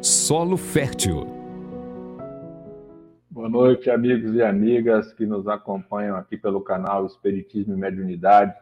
Solo 0.00 0.56
Fértil. 0.56 1.26
Boa 3.28 3.48
noite, 3.48 3.90
amigos 3.90 4.32
e 4.32 4.42
amigas 4.42 5.12
que 5.12 5.26
nos 5.26 5.48
acompanham 5.48 6.16
aqui 6.16 6.36
pelo 6.36 6.60
canal 6.60 7.04
Espiritismo 7.04 7.74
e 7.74 7.76
Mediunidade. 7.76 8.54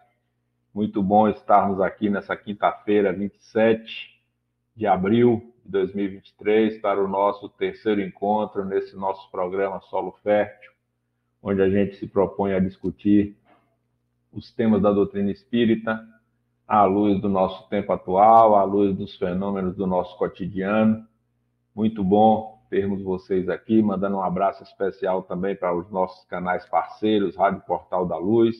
Muito 0.72 1.03
bom 1.03 1.29
estarmos 1.29 1.79
aqui 1.79 2.09
nessa 2.09 2.35
quinta-feira, 2.35 3.12
27 3.12 4.19
de 4.75 4.87
abril 4.87 5.53
de 5.62 5.72
2023, 5.72 6.80
para 6.80 7.04
o 7.04 7.07
nosso 7.07 7.50
terceiro 7.50 8.00
encontro 8.00 8.64
nesse 8.64 8.96
nosso 8.96 9.30
programa 9.30 9.79
Solo 9.91 10.16
Fértil, 10.23 10.71
onde 11.43 11.61
a 11.61 11.68
gente 11.68 11.96
se 11.96 12.07
propõe 12.07 12.55
a 12.55 12.61
discutir 12.61 13.37
os 14.32 14.50
temas 14.50 14.80
da 14.80 14.91
doutrina 14.91 15.30
espírita 15.30 16.03
à 16.66 16.84
luz 16.84 17.21
do 17.21 17.29
nosso 17.29 17.68
tempo 17.68 17.93
atual, 17.93 18.57
à 18.57 18.64
luz 18.64 18.96
dos 18.96 19.16
fenômenos 19.16 19.77
do 19.77 19.87
nosso 19.87 20.16
cotidiano. 20.16 21.07
Muito 21.77 22.03
bom 22.03 22.59
termos 22.71 23.03
vocês 23.03 23.51
aqui, 23.51 23.83
mandando 23.83 24.16
um 24.16 24.23
abraço 24.23 24.62
especial 24.62 25.23
também 25.25 25.55
para 25.55 25.77
os 25.77 25.91
nossos 25.91 26.25
canais 26.25 26.65
parceiros, 26.65 27.37
Rádio 27.37 27.61
Portal 27.66 28.07
da 28.07 28.16
Luz, 28.16 28.57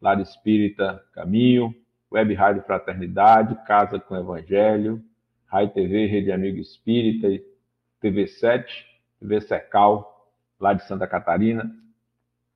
Lar 0.00 0.20
Espírita 0.20 1.04
Caminho, 1.12 1.74
Web 2.10 2.32
Rádio 2.34 2.62
Fraternidade, 2.62 3.56
Casa 3.66 3.98
com 3.98 4.16
Evangelho, 4.16 5.02
Rádio 5.46 5.74
TV, 5.74 6.06
Rede 6.06 6.30
Amigo 6.30 6.60
Espírita, 6.60 7.26
TV 8.00 8.28
7, 8.28 8.86
TV 9.18 9.40
Secal, 9.40 10.30
lá 10.60 10.72
de 10.72 10.86
Santa 10.86 11.08
Catarina. 11.08 11.68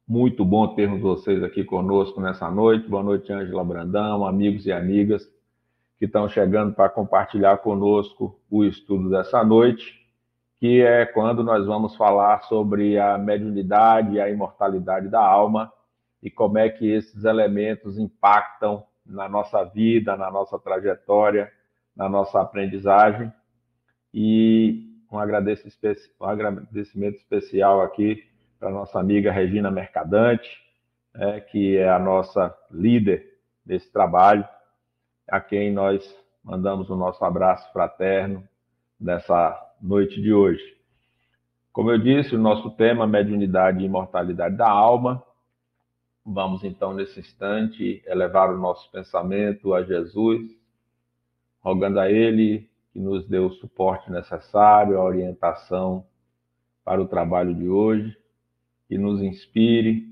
Muito 0.06 0.44
bom 0.44 0.72
termos 0.72 1.00
vocês 1.00 1.42
aqui 1.42 1.64
conosco 1.64 2.20
nessa 2.20 2.48
noite. 2.48 2.88
Boa 2.88 3.02
noite, 3.02 3.32
Ângela 3.32 3.64
Brandão, 3.64 4.24
amigos 4.24 4.66
e 4.66 4.72
amigas 4.72 5.28
que 6.00 6.06
estão 6.06 6.26
chegando 6.30 6.72
para 6.72 6.88
compartilhar 6.88 7.58
conosco 7.58 8.40
o 8.50 8.64
estudo 8.64 9.10
dessa 9.10 9.44
noite, 9.44 10.00
que 10.58 10.80
é 10.80 11.04
quando 11.04 11.44
nós 11.44 11.66
vamos 11.66 11.94
falar 11.94 12.42
sobre 12.44 12.98
a 12.98 13.18
mediunidade 13.18 14.14
e 14.14 14.20
a 14.20 14.30
imortalidade 14.30 15.08
da 15.08 15.20
alma 15.20 15.70
e 16.22 16.30
como 16.30 16.56
é 16.56 16.70
que 16.70 16.90
esses 16.90 17.24
elementos 17.24 17.98
impactam 17.98 18.82
na 19.04 19.28
nossa 19.28 19.62
vida, 19.62 20.16
na 20.16 20.30
nossa 20.30 20.58
trajetória, 20.58 21.52
na 21.94 22.08
nossa 22.08 22.40
aprendizagem. 22.40 23.30
E 24.12 25.04
um 25.12 25.18
agradecimento 25.18 27.18
especial 27.18 27.82
aqui 27.82 28.24
para 28.58 28.70
nossa 28.70 28.98
amiga 28.98 29.30
Regina 29.30 29.70
Mercadante, 29.70 30.48
é, 31.14 31.40
que 31.40 31.76
é 31.76 31.90
a 31.90 31.98
nossa 31.98 32.56
líder 32.70 33.38
desse 33.66 33.92
trabalho, 33.92 34.48
a 35.30 35.40
quem 35.40 35.72
nós 35.72 36.02
mandamos 36.42 36.90
o 36.90 36.96
nosso 36.96 37.24
abraço 37.24 37.72
fraterno 37.72 38.42
nessa 38.98 39.56
noite 39.80 40.20
de 40.20 40.32
hoje. 40.32 40.62
Como 41.72 41.90
eu 41.90 41.98
disse, 41.98 42.34
o 42.34 42.38
nosso 42.38 42.70
tema 42.72 43.06
mediunidade 43.06 43.80
e 43.80 43.86
imortalidade 43.86 44.56
da 44.56 44.68
alma. 44.68 45.22
Vamos 46.26 46.64
então 46.64 46.92
nesse 46.92 47.20
instante 47.20 48.02
elevar 48.06 48.52
o 48.52 48.58
nosso 48.58 48.90
pensamento 48.90 49.72
a 49.72 49.82
Jesus, 49.82 50.50
rogando 51.60 52.00
a 52.00 52.10
ele 52.10 52.68
que 52.92 52.98
nos 52.98 53.26
dê 53.28 53.38
o 53.38 53.50
suporte 53.50 54.10
necessário, 54.10 54.98
a 54.98 55.04
orientação 55.04 56.04
para 56.84 57.00
o 57.00 57.06
trabalho 57.06 57.54
de 57.54 57.68
hoje 57.68 58.18
que 58.88 58.98
nos 58.98 59.22
inspire, 59.22 60.04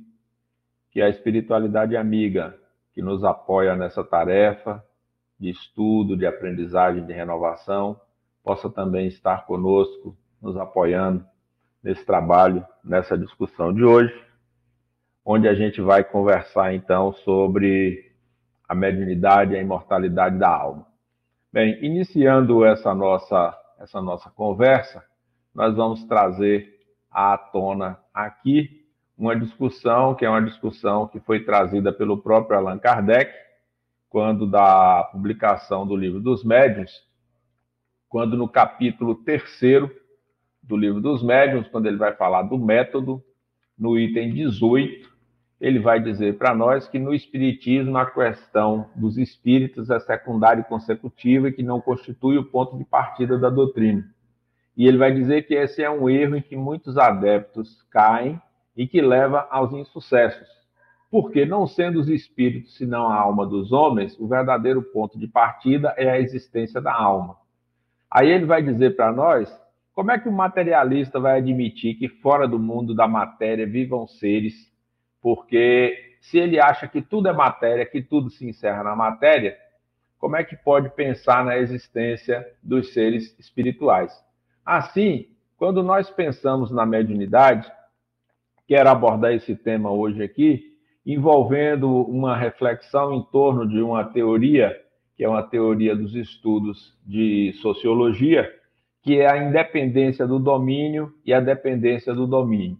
que 0.93 1.03
a 1.03 1.09
espiritualidade 1.09 1.97
amiga 1.97 2.57
que 2.95 3.03
nos 3.03 3.25
apoia 3.25 3.75
nessa 3.75 4.05
tarefa 4.05 4.85
de 5.39 5.51
estudo, 5.51 6.17
de 6.17 6.27
aprendizagem, 6.27 7.05
de 7.05 7.13
renovação, 7.13 8.01
possa 8.43 8.69
também 8.69 9.07
estar 9.07 9.47
conosco, 9.47 10.17
nos 10.41 10.57
apoiando 10.57 11.25
nesse 11.83 12.05
trabalho, 12.05 12.65
nessa 12.83 13.17
discussão 13.17 13.73
de 13.73 13.85
hoje, 13.85 14.13
onde 15.25 15.49
a 15.49 15.55
gente 15.55 15.81
vai 15.81 16.03
conversar 16.03 16.75
então 16.75 17.13
sobre 17.13 18.13
a 18.69 18.75
mediunidade 18.75 19.53
e 19.53 19.57
a 19.57 19.61
imortalidade 19.61 20.39
da 20.39 20.49
alma. 20.49 20.87
Bem, 21.53 21.83
iniciando 21.85 22.65
essa 22.65 22.95
nossa 22.95 23.57
essa 23.79 24.03
nossa 24.03 24.29
conversa, 24.31 25.05
nós 25.55 25.75
vamos 25.77 26.05
trazer 26.05 26.69
à 27.11 27.39
tona 27.39 27.99
aqui 28.13 28.85
uma 29.17 29.37
discussão 29.37 30.15
que 30.15 30.25
é 30.25 30.29
uma 30.29 30.43
discussão 30.43 31.07
que 31.07 31.21
foi 31.21 31.45
trazida 31.45 31.93
pelo 31.93 32.19
próprio 32.19 32.59
Allan 32.59 32.79
Kardec 32.79 33.33
quando 34.09 34.47
da 34.47 35.05
publicação 35.13 35.87
do 35.87 35.97
livro 35.97 36.21
dos 36.21 36.45
médiuns, 36.45 36.91
quando 38.09 38.37
no 38.37 38.49
capítulo 38.49 39.15
terceiro 39.17 39.91
do 40.63 40.77
livro 40.77 41.01
dos 41.01 41.23
médiuns, 41.23 41.69
quando 41.69 41.87
ele 41.87 41.97
vai 41.97 42.15
falar 42.15 42.43
do 42.43 42.59
método, 42.59 43.23
no 43.79 43.99
item 43.99 44.33
18, 44.33 45.09
ele 45.61 45.79
vai 45.79 46.01
dizer 46.01 46.39
para 46.39 46.55
nós 46.55 46.89
que 46.89 46.99
no 46.99 47.13
Espiritismo 47.13 47.97
a 47.97 48.07
questão 48.07 48.89
dos 48.95 49.19
espíritos 49.19 49.91
é 49.91 49.99
secundária 49.99 50.61
e 50.61 50.65
consecutiva 50.65 51.49
e 51.49 51.53
que 51.53 51.63
não 51.63 51.81
constitui 51.81 52.39
o 52.39 52.45
ponto 52.45 52.77
de 52.79 52.85
partida 52.85 53.37
da 53.39 53.51
doutrina. 53.51 54.05
E 54.77 54.87
ele 54.87 54.97
vai 54.97 55.13
dizer 55.13 55.43
que 55.43 55.55
esse 55.55 55.83
é 55.83 55.91
um 55.91 56.09
erro 56.09 56.37
em 56.37 56.43
que 56.43 56.57
muitos 56.57 56.97
adeptos 56.97 57.83
caem 57.91 58.41
e 58.77 58.87
que 58.87 59.01
leva 59.01 59.49
aos 59.51 59.73
insucessos. 59.73 60.49
Porque, 61.11 61.47
não 61.47 61.67
sendo 61.67 61.99
os 61.99 62.09
espíritos 62.09 62.77
senão 62.77 63.09
a 63.09 63.15
alma 63.15 63.47
dos 63.47 63.73
homens, 63.73 64.19
o 64.19 64.27
verdadeiro 64.29 64.83
ponto 64.83 65.19
de 65.19 65.27
partida 65.27 65.95
é 65.97 66.11
a 66.11 66.21
existência 66.21 66.81
da 66.81 66.93
alma. 66.95 67.37
Aí 68.11 68.31
ele 68.31 68.45
vai 68.45 68.63
dizer 68.63 68.97
para 68.97 69.13
nós 69.13 69.51
como 69.95 70.13
é 70.13 70.19
que 70.19 70.29
o 70.29 70.33
materialista 70.33 71.19
vai 71.19 71.39
admitir 71.39 71.95
que 71.97 72.09
fora 72.09 72.47
do 72.47 72.59
mundo 72.59 72.95
da 72.95 73.09
matéria 73.09 73.67
vivam 73.67 74.07
seres, 74.07 74.55
porque 75.21 76.17
se 76.21 76.39
ele 76.39 76.61
acha 76.61 76.87
que 76.87 77.03
tudo 77.03 77.29
é 77.29 77.33
matéria, 77.33 77.85
que 77.85 78.01
tudo 78.01 78.31
se 78.31 78.47
encerra 78.49 78.85
na 78.85 78.95
matéria, 78.95 79.57
como 80.19 80.37
é 80.37 80.45
que 80.45 80.57
pode 80.57 80.91
pensar 80.91 81.45
na 81.45 81.59
existência 81.59 82.47
dos 82.63 82.93
seres 82.93 83.37
espirituais? 83.39 84.13
Assim, 84.65 85.27
quando 85.57 85.83
nós 85.83 86.11
pensamos 86.11 86.71
na 86.71 86.85
mediunidade, 86.85 87.71
quero 88.67 88.89
abordar 88.91 89.33
esse 89.33 89.57
tema 89.57 89.91
hoje 89.91 90.23
aqui, 90.23 90.68
envolvendo 91.09 91.91
uma 92.03 92.37
reflexão 92.37 93.15
em 93.15 93.23
torno 93.33 93.67
de 93.67 93.81
uma 93.81 94.05
teoria, 94.05 94.79
que 95.17 95.25
é 95.25 95.29
uma 95.29 95.43
teoria 95.43 95.97
dos 95.97 96.15
estudos 96.15 96.95
de 97.07 97.55
sociologia, 97.63 98.47
que 99.03 99.19
é 99.19 99.27
a 99.27 99.43
independência 99.43 100.27
do 100.27 100.39
domínio 100.39 101.11
e 101.25 101.33
a 101.33 101.41
dependência 101.41 102.13
do 102.13 102.27
domínio. 102.27 102.77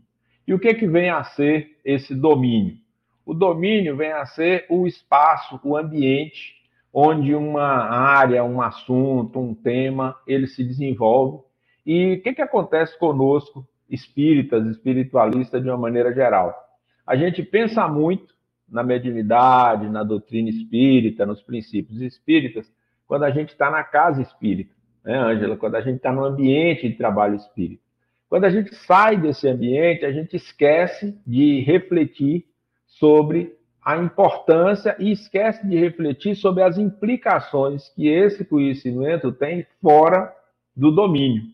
E 0.47 0.53
o 0.53 0.59
que, 0.59 0.75
que 0.75 0.87
vem 0.87 1.09
a 1.09 1.25
ser 1.25 1.79
esse 1.83 2.15
domínio? 2.15 2.77
O 3.25 3.33
domínio 3.33 3.97
vem 3.97 4.13
a 4.13 4.27
ser 4.27 4.67
o 4.69 4.87
espaço, 4.87 5.59
o 5.65 5.75
ambiente 5.75 6.59
onde 6.93 7.35
uma 7.35 7.63
área, 7.63 8.45
um 8.45 8.61
assunto, 8.61 9.39
um 9.39 9.55
tema, 9.55 10.15
ele 10.27 10.47
se 10.47 10.63
desenvolve 10.63 11.43
e 11.87 12.17
o 12.17 12.23
que, 12.23 12.35
que 12.35 12.43
acontece 12.43 12.99
conosco, 12.99 13.67
espíritas, 13.89 14.67
espiritualistas, 14.67 15.63
de 15.63 15.71
uma 15.71 15.79
maneira 15.79 16.13
geral? 16.13 16.68
A 17.09 17.17
gente 17.17 17.43
pensa 17.43 17.89
muito 17.89 18.35
na 18.69 18.83
mediunidade, 18.83 19.89
na 19.89 20.05
doutrina 20.05 20.51
espírita, 20.51 21.25
nos 21.25 21.41
princípios 21.41 22.03
espíritas, 22.03 22.71
quando 23.07 23.23
a 23.23 23.31
gente 23.31 23.49
está 23.49 23.71
na 23.71 23.83
casa 23.83 24.21
espírita, 24.21 24.75
né, 25.03 25.17
Ângela? 25.19 25.57
Quando 25.57 25.77
a 25.77 25.81
gente 25.81 25.97
está 25.97 26.13
no 26.13 26.23
ambiente 26.23 26.87
de 26.87 26.95
trabalho 26.95 27.37
espírita. 27.37 27.83
Quando 28.29 28.45
a 28.45 28.51
gente 28.51 28.75
sai 28.75 29.17
desse 29.17 29.49
ambiente, 29.49 30.05
a 30.05 30.13
gente 30.13 30.37
esquece 30.37 31.19
de 31.27 31.61
refletir 31.61 32.45
sobre 32.87 33.57
a 33.83 33.97
importância 33.97 34.95
e 34.99 35.11
esquece 35.11 35.67
de 35.67 35.79
refletir 35.79 36.37
sobre 36.37 36.63
as 36.63 36.77
implicações 36.77 37.89
que 37.95 38.07
esse 38.07 38.45
conhecimento 38.45 39.33
tem 39.33 39.67
fora 39.81 40.31
do 40.77 40.91
domínio. 40.91 41.45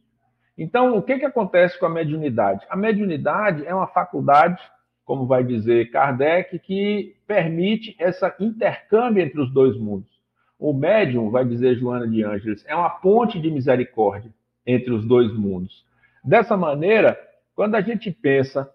Então, 0.59 0.99
o 0.99 1.03
que, 1.03 1.17
que 1.17 1.25
acontece 1.25 1.79
com 1.79 1.87
a 1.87 1.91
mediunidade? 1.91 2.67
A 2.69 2.77
mediunidade 2.77 3.65
é 3.65 3.73
uma 3.73 3.87
faculdade, 3.87 4.61
como 5.05 5.27
vai 5.27 5.45
dizer 5.45 5.91
Kardec, 5.91 6.59
que 6.59 7.15
permite 7.27 7.95
esse 7.99 8.25
intercâmbio 8.41 9.23
entre 9.23 9.41
os 9.41 9.53
dois 9.53 9.77
mundos. 9.77 10.11
O 10.59 10.73
médium, 10.73 11.31
vai 11.31 11.45
dizer 11.45 11.77
Joana 11.77 12.09
de 12.09 12.23
Ângeles, 12.23 12.65
é 12.67 12.75
uma 12.75 12.89
ponte 12.89 13.41
de 13.41 13.51
misericórdia 13.51 14.31
entre 14.67 14.93
os 14.93 15.05
dois 15.05 15.33
mundos. 15.35 15.85
Dessa 16.25 16.56
maneira, 16.56 17.19
quando 17.55 17.75
a 17.75 17.81
gente 17.81 18.11
pensa 18.11 18.71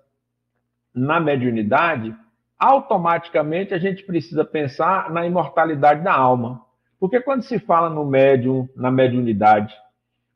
na 0.94 1.20
mediunidade, 1.20 2.16
automaticamente 2.58 3.74
a 3.74 3.80
gente 3.80 4.04
precisa 4.04 4.46
pensar 4.46 5.10
na 5.12 5.26
imortalidade 5.26 6.04
da 6.04 6.14
alma. 6.14 6.64
Porque 7.00 7.20
quando 7.22 7.44
se 7.44 7.58
fala 7.58 7.90
no 7.90 8.06
médium, 8.06 8.68
na 8.76 8.92
mediunidade, 8.92 9.74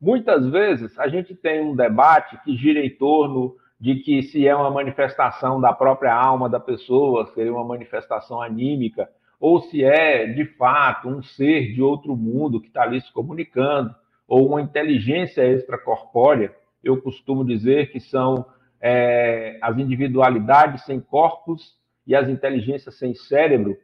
Muitas 0.04 0.46
vezes 0.50 1.00
a 1.00 1.07
gente 1.07 1.34
tem 1.34 1.62
um 1.62 1.74
debate 1.74 2.38
que 2.44 2.57
gira 2.57 2.86
em 2.86 2.89
torno 2.89 3.56
de 3.83 3.95
que 3.95 4.24
se 4.24 4.47
é 4.47 4.56
uma 4.56 4.71
manifestação 4.71 5.59
da 5.59 5.74
própria 5.74 6.15
alma 6.15 6.47
da 6.47 6.57
pessoa, 6.57 7.25
seria 7.33 7.51
uma 7.51 7.65
manifestação 7.65 8.41
anímica, 8.41 9.09
ou 9.38 9.59
se 9.59 9.83
é 9.83 10.25
de 10.25 10.45
fato 10.56 11.09
um 11.09 11.21
ser 11.21 11.74
de 11.74 11.81
outro 11.81 12.15
mundo 12.15 12.62
que 12.62 12.68
está 12.68 12.83
ali 12.83 13.01
se 13.01 13.12
comunicando, 13.12 13.94
ou 14.25 14.47
uma 14.47 14.62
inteligência 14.62 15.45
extracorpórea. 15.45 16.56
Eu 16.81 17.01
costumo 17.01 17.44
dizer 17.44 17.91
que 17.91 18.00
são 18.00 18.45
é, 18.80 19.59
as 19.62 19.77
individualidades 19.77 20.86
sem 20.86 21.01
corpos 21.01 21.77
e 22.07 22.15
as 22.15 22.29
inteligências 22.29 22.97
sem 22.97 23.13
cérebro 23.13 23.75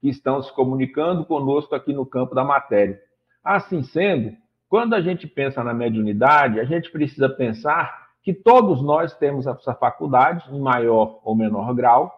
que 0.00 0.08
estão 0.08 0.40
se 0.40 0.54
comunicando 0.54 1.24
conosco 1.24 1.74
aqui 1.74 1.92
no 1.92 2.06
campo 2.06 2.36
da 2.36 2.44
matéria. 2.44 3.00
Assim 3.42 3.82
sendo, 3.82 4.32
quando 4.68 4.94
a 4.94 5.00
gente 5.00 5.26
pensa 5.26 5.64
na 5.64 5.74
mediunidade, 5.74 6.60
a 6.60 6.64
gente 6.64 6.88
precisa 6.92 7.28
pensar 7.28 7.99
que 8.22 8.32
todos 8.34 8.82
nós 8.82 9.16
temos 9.16 9.46
essa 9.46 9.74
faculdade, 9.74 10.44
em 10.54 10.60
maior 10.60 11.20
ou 11.24 11.34
menor 11.34 11.74
grau, 11.74 12.12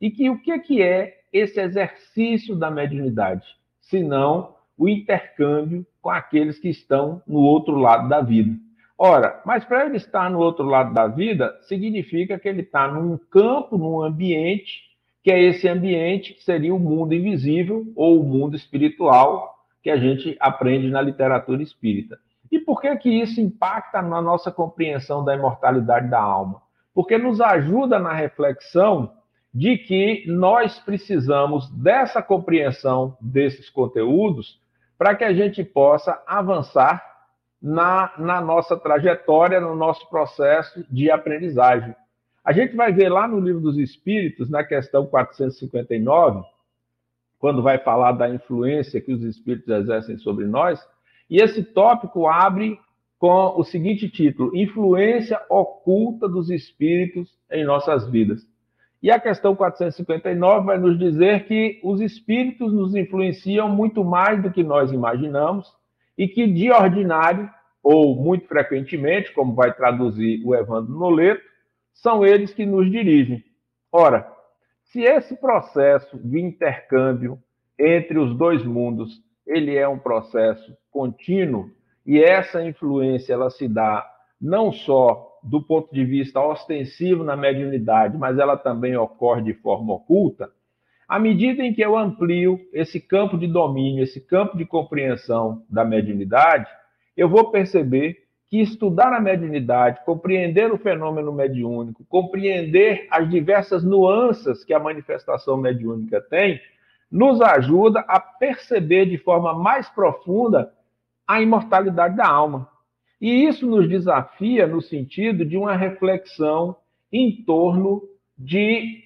e 0.00 0.10
que 0.10 0.28
o 0.28 0.40
que 0.40 0.82
é 0.82 1.18
esse 1.32 1.60
exercício 1.60 2.56
da 2.56 2.70
mediunidade, 2.70 3.46
senão 3.80 4.54
o 4.76 4.88
intercâmbio 4.88 5.86
com 6.00 6.10
aqueles 6.10 6.58
que 6.58 6.68
estão 6.68 7.22
no 7.26 7.40
outro 7.40 7.76
lado 7.76 8.08
da 8.08 8.20
vida. 8.20 8.56
Ora, 8.98 9.40
mas 9.44 9.64
para 9.64 9.86
ele 9.86 9.96
estar 9.96 10.30
no 10.30 10.38
outro 10.38 10.64
lado 10.64 10.92
da 10.92 11.06
vida, 11.06 11.56
significa 11.62 12.38
que 12.38 12.48
ele 12.48 12.62
está 12.62 12.86
num 12.88 13.16
campo, 13.16 13.78
num 13.78 14.02
ambiente, 14.02 14.82
que 15.22 15.30
é 15.30 15.40
esse 15.40 15.68
ambiente 15.68 16.34
que 16.34 16.42
seria 16.42 16.74
o 16.74 16.78
mundo 16.78 17.14
invisível 17.14 17.86
ou 17.94 18.20
o 18.20 18.24
mundo 18.24 18.56
espiritual 18.56 19.56
que 19.82 19.90
a 19.90 19.96
gente 19.96 20.36
aprende 20.40 20.88
na 20.90 21.02
literatura 21.02 21.62
espírita. 21.62 22.18
E 22.52 22.58
por 22.58 22.82
que 22.82 22.94
que 22.96 23.08
isso 23.08 23.40
impacta 23.40 24.02
na 24.02 24.20
nossa 24.20 24.52
compreensão 24.52 25.24
da 25.24 25.34
imortalidade 25.34 26.10
da 26.10 26.20
alma? 26.20 26.60
Porque 26.92 27.16
nos 27.16 27.40
ajuda 27.40 27.98
na 27.98 28.12
reflexão 28.12 29.14
de 29.54 29.78
que 29.78 30.24
nós 30.26 30.78
precisamos 30.78 31.70
dessa 31.70 32.20
compreensão 32.20 33.16
desses 33.18 33.70
conteúdos 33.70 34.60
para 34.98 35.14
que 35.14 35.24
a 35.24 35.32
gente 35.32 35.64
possa 35.64 36.22
avançar 36.26 37.02
na, 37.60 38.12
na 38.18 38.40
nossa 38.42 38.76
trajetória, 38.76 39.58
no 39.58 39.74
nosso 39.74 40.08
processo 40.10 40.84
de 40.90 41.10
aprendizagem. 41.10 41.96
A 42.44 42.52
gente 42.52 42.76
vai 42.76 42.92
ver 42.92 43.08
lá 43.08 43.26
no 43.26 43.40
Livro 43.40 43.62
dos 43.62 43.78
Espíritos, 43.78 44.50
na 44.50 44.62
questão 44.62 45.06
459, 45.06 46.44
quando 47.38 47.62
vai 47.62 47.78
falar 47.78 48.12
da 48.12 48.28
influência 48.28 49.00
que 49.00 49.12
os 49.12 49.22
espíritos 49.22 49.68
exercem 49.68 50.18
sobre 50.18 50.44
nós, 50.44 50.86
e 51.28 51.40
esse 51.40 51.62
tópico 51.62 52.26
abre 52.26 52.78
com 53.18 53.58
o 53.58 53.64
seguinte 53.64 54.08
título: 54.08 54.56
Influência 54.56 55.40
oculta 55.48 56.28
dos 56.28 56.50
espíritos 56.50 57.36
em 57.50 57.64
nossas 57.64 58.08
vidas. 58.08 58.46
E 59.02 59.10
a 59.10 59.18
questão 59.18 59.56
459 59.56 60.66
vai 60.66 60.78
nos 60.78 60.98
dizer 60.98 61.46
que 61.46 61.80
os 61.82 62.00
espíritos 62.00 62.72
nos 62.72 62.94
influenciam 62.94 63.68
muito 63.68 64.04
mais 64.04 64.40
do 64.42 64.50
que 64.50 64.62
nós 64.62 64.92
imaginamos 64.92 65.72
e 66.16 66.28
que, 66.28 66.46
de 66.46 66.70
ordinário, 66.70 67.50
ou 67.82 68.14
muito 68.14 68.46
frequentemente, 68.46 69.32
como 69.32 69.54
vai 69.54 69.74
traduzir 69.74 70.40
o 70.44 70.54
Evandro 70.54 70.92
Noleto, 70.92 71.42
são 71.92 72.24
eles 72.24 72.54
que 72.54 72.64
nos 72.64 72.88
dirigem. 72.90 73.42
Ora, 73.90 74.30
se 74.84 75.02
esse 75.02 75.34
processo 75.36 76.16
de 76.18 76.40
intercâmbio 76.40 77.38
entre 77.78 78.18
os 78.18 78.36
dois 78.36 78.64
mundos 78.64 79.20
ele 79.46 79.76
é 79.76 79.88
um 79.88 79.98
processo 79.98 80.76
contínuo 80.92 81.70
e 82.06 82.22
essa 82.22 82.62
influência 82.62 83.32
ela 83.32 83.50
se 83.50 83.66
dá 83.66 84.06
não 84.40 84.70
só 84.70 85.28
do 85.42 85.60
ponto 85.62 85.92
de 85.92 86.04
vista 86.04 86.40
ostensivo 86.40 87.24
na 87.24 87.36
mediunidade, 87.36 88.16
mas 88.16 88.38
ela 88.38 88.56
também 88.56 88.96
ocorre 88.96 89.42
de 89.42 89.54
forma 89.54 89.94
oculta, 89.94 90.50
à 91.08 91.18
medida 91.18 91.62
em 91.62 91.74
que 91.74 91.82
eu 91.82 91.96
amplio 91.96 92.60
esse 92.72 93.00
campo 93.00 93.36
de 93.36 93.46
domínio, 93.46 94.02
esse 94.02 94.20
campo 94.20 94.56
de 94.56 94.64
compreensão 94.64 95.64
da 95.68 95.84
mediunidade, 95.84 96.66
eu 97.16 97.28
vou 97.28 97.50
perceber 97.50 98.16
que 98.48 98.60
estudar 98.60 99.12
a 99.12 99.20
mediunidade, 99.20 100.04
compreender 100.04 100.72
o 100.72 100.78
fenômeno 100.78 101.32
mediúnico, 101.32 102.04
compreender 102.08 103.06
as 103.10 103.28
diversas 103.28 103.82
nuances 103.82 104.64
que 104.64 104.74
a 104.74 104.78
manifestação 104.78 105.56
mediúnica 105.56 106.20
tem, 106.20 106.60
nos 107.10 107.40
ajuda 107.40 108.00
a 108.08 108.18
perceber 108.20 109.06
de 109.06 109.18
forma 109.18 109.54
mais 109.54 109.88
profunda 109.90 110.72
a 111.26 111.40
imortalidade 111.40 112.16
da 112.16 112.26
alma. 112.26 112.68
E 113.20 113.46
isso 113.46 113.66
nos 113.66 113.88
desafia 113.88 114.66
no 114.66 114.80
sentido 114.82 115.44
de 115.44 115.56
uma 115.56 115.76
reflexão 115.76 116.76
em 117.12 117.44
torno 117.44 118.02
de, 118.36 119.04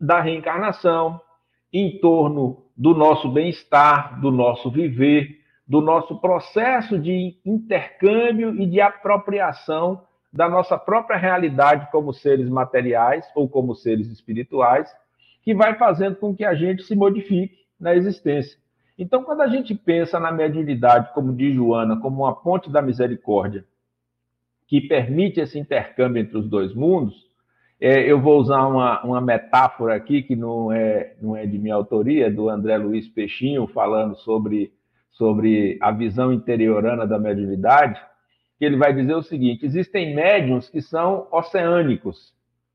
da 0.00 0.20
reencarnação, 0.20 1.20
em 1.72 1.98
torno 1.98 2.64
do 2.76 2.94
nosso 2.94 3.28
bem-estar, 3.28 4.20
do 4.20 4.30
nosso 4.30 4.70
viver, 4.70 5.40
do 5.66 5.80
nosso 5.80 6.20
processo 6.20 6.98
de 6.98 7.36
intercâmbio 7.44 8.54
e 8.54 8.66
de 8.66 8.80
apropriação 8.80 10.04
da 10.32 10.48
nossa 10.48 10.78
própria 10.78 11.16
realidade 11.16 11.90
como 11.90 12.12
seres 12.12 12.48
materiais 12.48 13.26
ou 13.34 13.48
como 13.48 13.74
seres 13.74 14.08
espirituais, 14.08 14.88
que 15.42 15.54
vai 15.54 15.76
fazendo 15.76 16.16
com 16.16 16.36
que 16.36 16.44
a 16.44 16.54
gente 16.54 16.82
se 16.82 16.94
modifique 16.94 17.56
na 17.80 17.94
existência. 17.94 18.58
Então, 18.98 19.22
quando 19.22 19.42
a 19.42 19.48
gente 19.48 19.74
pensa 19.74 20.18
na 20.18 20.32
mediunidade, 20.32 21.12
como 21.12 21.34
diz 21.34 21.54
Joana, 21.54 21.96
como 22.00 22.22
uma 22.22 22.34
ponte 22.34 22.70
da 22.70 22.80
misericórdia, 22.80 23.64
que 24.66 24.80
permite 24.80 25.40
esse 25.40 25.58
intercâmbio 25.58 26.22
entre 26.22 26.38
os 26.38 26.48
dois 26.48 26.74
mundos, 26.74 27.26
é, 27.78 28.10
eu 28.10 28.20
vou 28.20 28.40
usar 28.40 28.66
uma, 28.66 29.02
uma, 29.04 29.20
metáfora 29.20 29.94
aqui, 29.94 30.22
que 30.22 30.34
não 30.34 30.72
é, 30.72 31.14
não 31.20 31.36
é 31.36 31.44
de 31.44 31.58
minha 31.58 31.74
autoria, 31.74 32.26
é 32.26 32.30
do 32.30 32.48
André 32.48 32.78
Luiz 32.78 33.06
Peixinho, 33.06 33.66
falando 33.66 34.16
sobre, 34.16 34.72
sobre 35.10 35.78
a 35.80 35.90
visão 35.90 36.32
interiorana 36.32 37.06
da 37.06 37.18
mediunidade, 37.18 38.00
que 38.58 38.64
ele 38.64 38.78
vai 38.78 38.94
dizer 38.94 39.14
o 39.14 39.22
seguinte: 39.22 39.66
existem 39.66 40.14
médiums 40.14 40.70
que 40.70 40.80
são 40.80 41.28
oceânicos, 41.30 42.32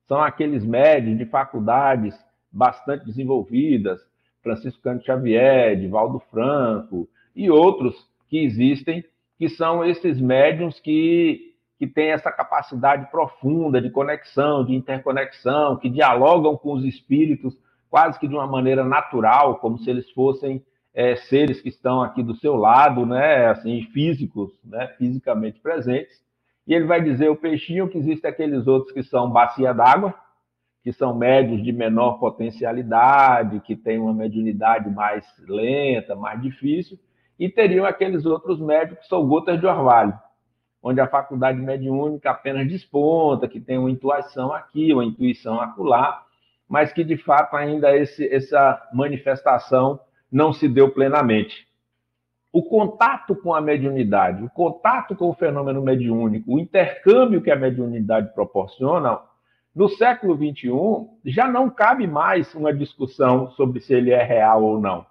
são 0.08 0.22
aqueles 0.22 0.64
médiums 0.64 1.18
de 1.18 1.26
faculdades 1.26 2.16
bastante 2.52 3.06
desenvolvidas, 3.06 4.00
Francisco 4.42 4.82
Cândido 4.82 5.06
Xavier, 5.06 5.80
Divaldo 5.80 6.20
Franco 6.32 7.08
e 7.36 7.50
outros 7.50 8.08
que 8.28 8.40
existem, 8.40 9.04
que 9.38 9.50
são 9.50 9.84
esses 9.84 10.20
médiums 10.20 10.80
que, 10.80 11.56
que 11.78 11.88
têm 11.88 12.12
essa 12.12 12.32
capacidade 12.32 13.10
profunda 13.10 13.82
de 13.82 13.90
conexão, 13.90 14.66
de 14.66 14.74
interconexão, 14.74 15.78
que 15.78 15.90
dialogam 15.90 16.56
com 16.56 16.74
os 16.74 16.86
espíritos 16.86 17.58
quase 17.90 18.18
que 18.18 18.28
de 18.28 18.34
uma 18.34 18.48
maneira 18.48 18.86
natural, 18.86 19.58
como 19.58 19.78
se 19.78 19.90
eles 19.90 20.10
fossem 20.12 20.64
é, 20.94 21.16
seres 21.16 21.62
que 21.62 21.70
estão 21.70 22.02
aqui 22.02 22.24
do 22.24 22.36
seu 22.36 22.56
lado, 22.56 23.06
né, 23.06 23.48
assim, 23.48 23.84
físicos, 23.94 24.52
né, 24.64 24.88
fisicamente 24.98 25.60
presentes. 25.60 26.22
E 26.66 26.74
ele 26.74 26.86
vai 26.86 27.02
dizer 27.02 27.30
o 27.30 27.36
peixinho 27.36 27.90
que 27.90 27.98
existem 27.98 28.30
aqueles 28.30 28.66
outros 28.66 28.94
que 28.94 29.04
são 29.04 29.30
bacia 29.30 29.74
d'água, 29.74 30.14
que 30.84 30.92
são 30.92 31.16
médios 31.16 31.64
de 31.64 31.72
menor 31.72 32.20
potencialidade, 32.20 33.60
que 33.60 33.76
têm 33.76 34.00
uma 34.00 34.14
mediunidade 34.14 34.90
mais 34.90 35.26
lenta, 35.48 36.16
mais 36.16 36.42
difícil, 36.42 36.98
e 37.38 37.50
teriam 37.50 37.86
aqueles 37.86 38.26
outros 38.26 38.60
médios 38.60 39.00
que 39.00 39.08
são 39.08 39.28
gotas 39.28 39.60
de 39.60 39.66
orvalho, 39.66 40.18
onde 40.82 41.00
a 41.00 41.08
faculdade 41.08 41.60
mediúnica 41.60 42.32
apenas 42.32 42.68
desponta, 42.68 43.48
que 43.48 43.60
tem 43.60 43.78
uma 43.78 43.92
intuição 43.92 44.52
aqui, 44.54 44.92
uma 44.94 45.06
intuição 45.06 45.62
acolá, 45.62 46.24
mas 46.68 46.92
que 46.92 47.04
de 47.04 47.18
fato 47.18 47.56
ainda 47.56 47.96
esse, 47.96 48.28
essa 48.34 48.82
manifestação 48.94 50.00
não 50.32 50.54
se 50.54 50.68
deu 50.68 50.90
plenamente. 50.90 51.68
O 52.52 52.64
contato 52.64 53.36
com 53.36 53.54
a 53.54 53.62
mediunidade, 53.62 54.44
o 54.44 54.50
contato 54.50 55.16
com 55.16 55.30
o 55.30 55.34
fenômeno 55.34 55.82
mediúnico, 55.82 56.56
o 56.56 56.60
intercâmbio 56.60 57.42
que 57.42 57.52
a 57.52 57.56
mediunidade 57.56 58.34
proporciona, 58.34 59.20
no 59.74 59.88
século 59.88 60.36
XXI, 60.36 61.32
já 61.32 61.48
não 61.48 61.70
cabe 61.70 62.06
mais 62.06 62.54
uma 62.54 62.74
discussão 62.74 63.52
sobre 63.52 63.80
se 63.80 63.94
ele 63.94 64.12
é 64.12 64.22
real 64.22 64.64
ou 64.64 64.82
não. 64.82 65.06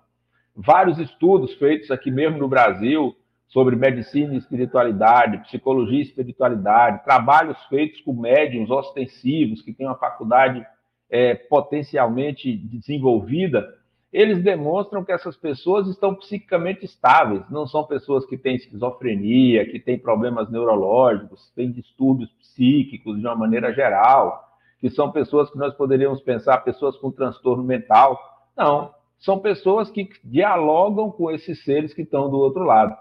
Vários 0.54 0.98
estudos 0.98 1.54
feitos 1.54 1.90
aqui 1.90 2.10
mesmo 2.10 2.36
no 2.36 2.46
Brasil 2.48 3.16
sobre 3.48 3.74
medicina 3.74 4.34
e 4.34 4.38
espiritualidade, 4.38 5.38
psicologia 5.38 5.98
e 5.98 6.02
espiritualidade, 6.02 7.02
trabalhos 7.04 7.56
feitos 7.68 8.00
com 8.02 8.12
médiums 8.12 8.70
ostensivos 8.70 9.62
que 9.62 9.72
têm 9.72 9.86
uma 9.86 9.96
faculdade 9.96 10.64
é, 11.08 11.34
potencialmente 11.34 12.54
desenvolvida, 12.54 13.66
eles 14.12 14.42
demonstram 14.42 15.04
que 15.04 15.12
essas 15.12 15.36
pessoas 15.36 15.88
estão 15.88 16.14
psiquicamente 16.14 16.84
estáveis, 16.84 17.42
não 17.48 17.66
são 17.66 17.84
pessoas 17.84 18.26
que 18.26 18.36
têm 18.36 18.56
esquizofrenia, 18.56 19.64
que 19.70 19.80
têm 19.80 19.98
problemas 19.98 20.50
neurológicos, 20.50 21.50
têm 21.54 21.72
distúrbios 21.72 22.30
psíquicos 22.32 23.18
de 23.18 23.26
uma 23.26 23.36
maneira 23.36 23.72
geral 23.72 24.49
que 24.80 24.90
são 24.90 25.12
pessoas 25.12 25.50
que 25.50 25.58
nós 25.58 25.74
poderíamos 25.74 26.22
pensar 26.22 26.58
pessoas 26.58 26.96
com 26.96 27.10
transtorno 27.10 27.62
mental. 27.62 28.18
Não, 28.56 28.92
são 29.18 29.38
pessoas 29.38 29.90
que 29.90 30.08
dialogam 30.24 31.10
com 31.10 31.30
esses 31.30 31.62
seres 31.62 31.92
que 31.92 32.02
estão 32.02 32.30
do 32.30 32.38
outro 32.38 32.64
lado. 32.64 32.96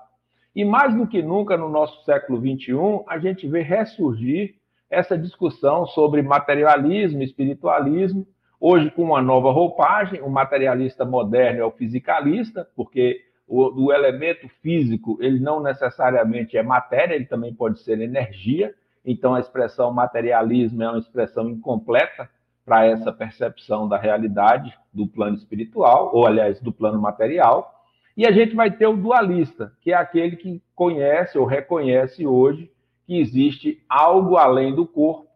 E 0.55 0.65
mais 0.65 0.93
do 0.95 1.07
que 1.07 1.21
nunca 1.21 1.55
no 1.55 1.69
nosso 1.69 2.03
século 2.03 2.39
XXI, 2.39 2.73
a 3.07 3.17
gente 3.17 3.47
vê 3.47 3.61
ressurgir 3.61 4.55
essa 4.89 5.17
discussão 5.17 5.85
sobre 5.85 6.21
materialismo, 6.21 7.21
espiritualismo, 7.21 8.27
hoje 8.59 8.89
com 8.91 9.03
uma 9.03 9.21
nova 9.21 9.51
roupagem, 9.51 10.21
o 10.21 10.29
materialista 10.29 11.05
moderno 11.05 11.61
é 11.61 11.65
o 11.65 11.71
fisicalista, 11.71 12.67
porque 12.75 13.21
o, 13.47 13.85
o 13.85 13.93
elemento 13.93 14.49
físico, 14.61 15.17
ele 15.21 15.39
não 15.39 15.61
necessariamente 15.61 16.57
é 16.57 16.63
matéria, 16.63 17.15
ele 17.15 17.25
também 17.25 17.53
pode 17.53 17.79
ser 17.79 18.01
energia. 18.01 18.73
Então, 19.05 19.35
a 19.35 19.39
expressão 19.39 19.91
materialismo 19.91 20.83
é 20.83 20.89
uma 20.89 20.99
expressão 20.99 21.49
incompleta 21.49 22.29
para 22.65 22.85
essa 22.85 23.11
percepção 23.11 23.87
da 23.87 23.97
realidade 23.97 24.77
do 24.93 25.07
plano 25.07 25.35
espiritual, 25.35 26.11
ou 26.13 26.27
aliás, 26.27 26.61
do 26.61 26.71
plano 26.71 27.01
material. 27.01 27.83
E 28.15 28.27
a 28.27 28.31
gente 28.31 28.55
vai 28.55 28.69
ter 28.69 28.85
o 28.85 28.97
dualista, 28.97 29.71
que 29.81 29.91
é 29.91 29.95
aquele 29.95 30.35
que 30.35 30.61
conhece 30.75 31.37
ou 31.37 31.45
reconhece 31.45 32.27
hoje 32.27 32.71
que 33.07 33.17
existe 33.17 33.81
algo 33.89 34.37
além 34.37 34.75
do 34.75 34.85
corpo 34.85 35.27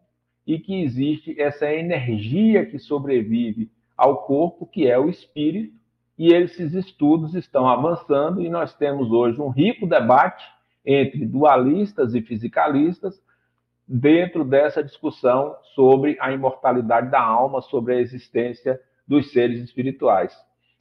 e 0.46 0.58
que 0.58 0.82
existe 0.82 1.40
essa 1.40 1.72
energia 1.72 2.64
que 2.64 2.78
sobrevive 2.78 3.70
ao 3.96 4.18
corpo, 4.18 4.66
que 4.66 4.86
é 4.86 4.98
o 4.98 5.08
espírito, 5.08 5.74
e 6.16 6.32
esses 6.32 6.72
estudos 6.74 7.34
estão 7.34 7.66
avançando 7.66 8.40
e 8.40 8.48
nós 8.48 8.74
temos 8.74 9.10
hoje 9.10 9.40
um 9.40 9.48
rico 9.48 9.86
debate 9.86 10.44
entre 10.84 11.26
dualistas 11.26 12.14
e 12.14 12.20
fisicalistas 12.20 13.20
dentro 13.86 14.44
dessa 14.44 14.82
discussão 14.82 15.56
sobre 15.74 16.16
a 16.20 16.32
imortalidade 16.32 17.10
da 17.10 17.20
alma, 17.20 17.60
sobre 17.60 17.94
a 17.94 18.00
existência 18.00 18.80
dos 19.06 19.32
seres 19.32 19.60
espirituais. 19.60 20.34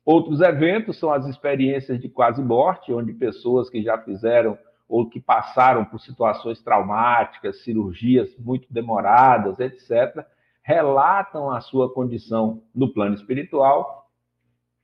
Outros 0.06 0.42
eventos 0.42 1.00
são 1.00 1.12
as 1.12 1.26
experiências 1.26 2.00
de 2.00 2.10
quase 2.10 2.42
morte, 2.42 2.94
onde 2.94 3.14
pessoas 3.14 3.70
que 3.70 3.82
já 3.82 3.98
fizeram 3.98 4.58
ou 4.88 5.10
que 5.10 5.20
passaram 5.20 5.86
por 5.86 6.00
situações 6.00 6.62
traumáticas, 6.62 7.64
cirurgias 7.64 8.30
muito 8.38 8.68
demoradas, 8.72 9.60
etc., 9.60 10.26
relatam 10.62 11.50
a 11.50 11.60
sua 11.62 11.94
condição 11.94 12.64
no 12.74 12.94
plano 12.94 13.16
espiritual. 13.16 14.08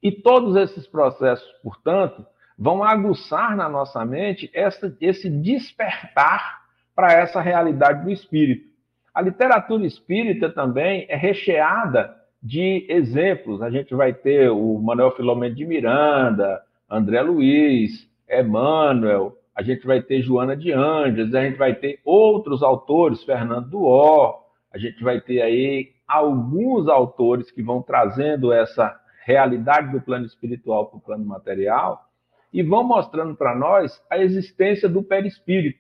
E 0.01 0.11
todos 0.11 0.55
esses 0.55 0.88
processos, 0.88 1.47
portanto, 1.61 2.25
vão 2.57 2.83
aguçar 2.83 3.55
na 3.55 3.69
nossa 3.69 4.03
mente 4.05 4.49
essa, 4.53 4.95
esse 4.99 5.29
despertar 5.29 6.58
para 6.96 7.13
essa 7.13 7.41
realidade 7.41 8.03
do 8.03 8.12
espírito. 8.12 8.67
A 9.13 9.22
literatura 9.22 9.86
espírita 9.86 10.50
também 10.50 11.05
é 11.10 11.15
recheada 11.15 12.15
de 12.41 12.86
exemplos. 12.89 13.62
A 13.62 13.69
gente 13.69 13.93
vai 13.93 14.13
ter 14.13 14.50
o 14.50 14.79
Manuel 14.79 15.12
Filomeno 15.12 15.55
de 15.55 15.65
Miranda, 15.65 16.62
André 16.89 17.22
Luiz, 17.22 18.10
Emmanuel, 18.29 19.38
a 19.55 19.62
gente 19.62 19.86
vai 19.86 20.01
ter 20.01 20.22
Joana 20.22 20.55
de 20.55 20.72
Anjos, 20.72 21.36
a 21.36 21.41
gente 21.41 21.58
vai 21.58 21.75
ter 21.75 22.00
outros 22.05 22.63
autores, 22.63 23.24
Fernando 23.24 23.69
Duó, 23.69 24.39
a 24.72 24.77
gente 24.77 25.03
vai 25.03 25.19
ter 25.19 25.41
aí 25.41 25.91
alguns 26.08 26.88
autores 26.88 27.51
que 27.51 27.62
vão 27.62 27.81
trazendo 27.81 28.53
essa 28.53 28.98
realidade 29.25 29.91
do 29.91 30.00
plano 30.00 30.25
espiritual 30.25 30.86
para 30.86 30.98
o 30.98 31.01
plano 31.01 31.25
material 31.25 32.05
e 32.53 32.63
vão 32.63 32.84
mostrando 32.84 33.36
para 33.36 33.53
nós 33.53 34.01
a 34.10 34.17
existência 34.17 34.88
do 34.88 35.03
perispírito, 35.03 35.79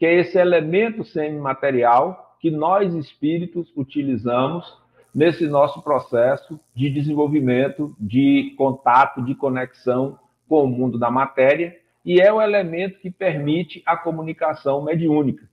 que 0.00 0.06
é 0.06 0.14
esse 0.14 0.38
elemento 0.38 1.04
semimaterial 1.04 2.34
que 2.40 2.50
nós 2.50 2.94
espíritos 2.94 3.70
utilizamos 3.76 4.80
nesse 5.14 5.46
nosso 5.46 5.82
processo 5.82 6.58
de 6.74 6.88
desenvolvimento, 6.88 7.94
de 8.00 8.54
contato, 8.56 9.22
de 9.22 9.34
conexão 9.34 10.18
com 10.48 10.64
o 10.64 10.66
mundo 10.66 10.98
da 10.98 11.10
matéria 11.10 11.76
e 12.02 12.18
é 12.18 12.32
o 12.32 12.40
elemento 12.40 12.98
que 12.98 13.10
permite 13.10 13.82
a 13.84 13.94
comunicação 13.94 14.82
mediúnica. 14.82 15.46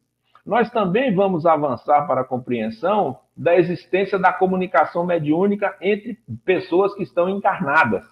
Nós 0.46 0.72
também 0.72 1.14
vamos 1.14 1.46
avançar 1.46 2.08
para 2.08 2.22
a 2.22 2.24
compreensão 2.24 3.20
da 3.36 3.58
existência 3.58 4.18
da 4.18 4.32
comunicação 4.32 5.06
mediúnica 5.06 5.76
entre 5.82 6.18
pessoas 6.46 6.96
que 6.96 7.04
estão 7.04 7.28
encarnadas. 7.28 8.06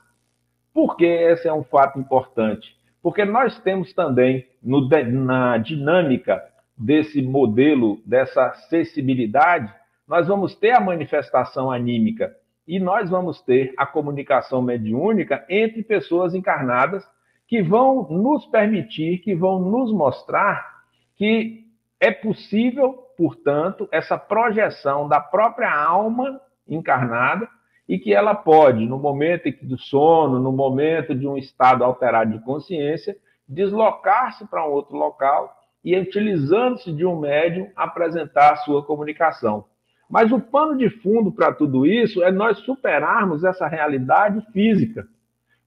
Por 0.73 0.97
que 0.97 1.05
esse 1.05 1.47
é 1.47 1.53
um 1.53 1.63
fato 1.63 1.97
importante? 1.97 2.75
Porque 3.05 3.23
nós 3.23 3.59
temos 3.59 3.93
também, 3.93 4.47
no, 4.63 4.89
na 4.89 5.59
dinâmica 5.59 6.43
desse 6.75 7.21
modelo, 7.21 8.01
dessa 8.03 8.47
acessibilidade, 8.47 9.71
nós 10.07 10.27
vamos 10.27 10.55
ter 10.55 10.71
a 10.71 10.79
manifestação 10.79 11.71
anímica 11.71 12.35
e 12.67 12.79
nós 12.79 13.07
vamos 13.07 13.39
ter 13.43 13.75
a 13.77 13.85
comunicação 13.85 14.59
mediúnica 14.59 15.45
entre 15.47 15.83
pessoas 15.83 16.33
encarnadas 16.33 17.07
que 17.47 17.61
vão 17.61 18.07
nos 18.09 18.47
permitir, 18.47 19.19
que 19.19 19.35
vão 19.35 19.59
nos 19.59 19.93
mostrar 19.93 20.67
que 21.15 21.63
é 21.99 22.09
possível, 22.09 22.93
portanto, 23.15 23.87
essa 23.91 24.17
projeção 24.17 25.07
da 25.07 25.19
própria 25.19 25.71
alma 25.71 26.41
encarnada 26.67 27.47
e 27.87 27.99
que 27.99 28.13
ela 28.13 28.33
pode, 28.33 28.85
no 28.85 28.97
momento 28.97 29.49
do 29.61 29.77
sono, 29.77 30.39
no 30.39 30.51
momento 30.51 31.13
de 31.13 31.27
um 31.27 31.37
estado 31.37 31.83
alterado 31.83 32.31
de 32.31 32.43
consciência, 32.43 33.15
deslocar-se 33.47 34.47
para 34.47 34.67
um 34.67 34.71
outro 34.71 34.95
local 34.95 35.55
e, 35.83 35.95
utilizando-se 35.97 36.91
de 36.91 37.05
um 37.05 37.19
médium, 37.19 37.69
apresentar 37.75 38.53
a 38.53 38.57
sua 38.57 38.83
comunicação. 38.83 39.65
Mas 40.09 40.31
o 40.31 40.39
pano 40.39 40.77
de 40.77 40.89
fundo 40.89 41.31
para 41.31 41.53
tudo 41.53 41.85
isso 41.85 42.23
é 42.23 42.31
nós 42.31 42.57
superarmos 42.59 43.43
essa 43.43 43.67
realidade 43.67 44.41
física. 44.51 45.07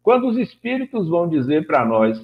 Quando 0.02 0.26
os 0.28 0.36
espíritos 0.36 1.08
vão 1.08 1.28
dizer 1.28 1.66
para 1.66 1.84
nós 1.84 2.18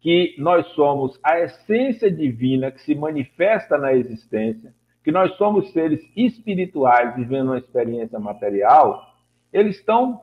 que 0.00 0.34
nós 0.38 0.66
somos 0.68 1.18
a 1.22 1.40
essência 1.40 2.10
divina 2.10 2.70
que 2.70 2.80
se 2.82 2.94
manifesta 2.94 3.76
na 3.76 3.94
existência, 3.94 4.74
que 5.02 5.10
nós 5.10 5.34
somos 5.36 5.72
seres 5.72 6.00
espirituais 6.16 7.14
vivendo 7.16 7.48
uma 7.48 7.58
experiência 7.58 8.18
material, 8.18 9.07
eles 9.52 9.76
estão 9.76 10.22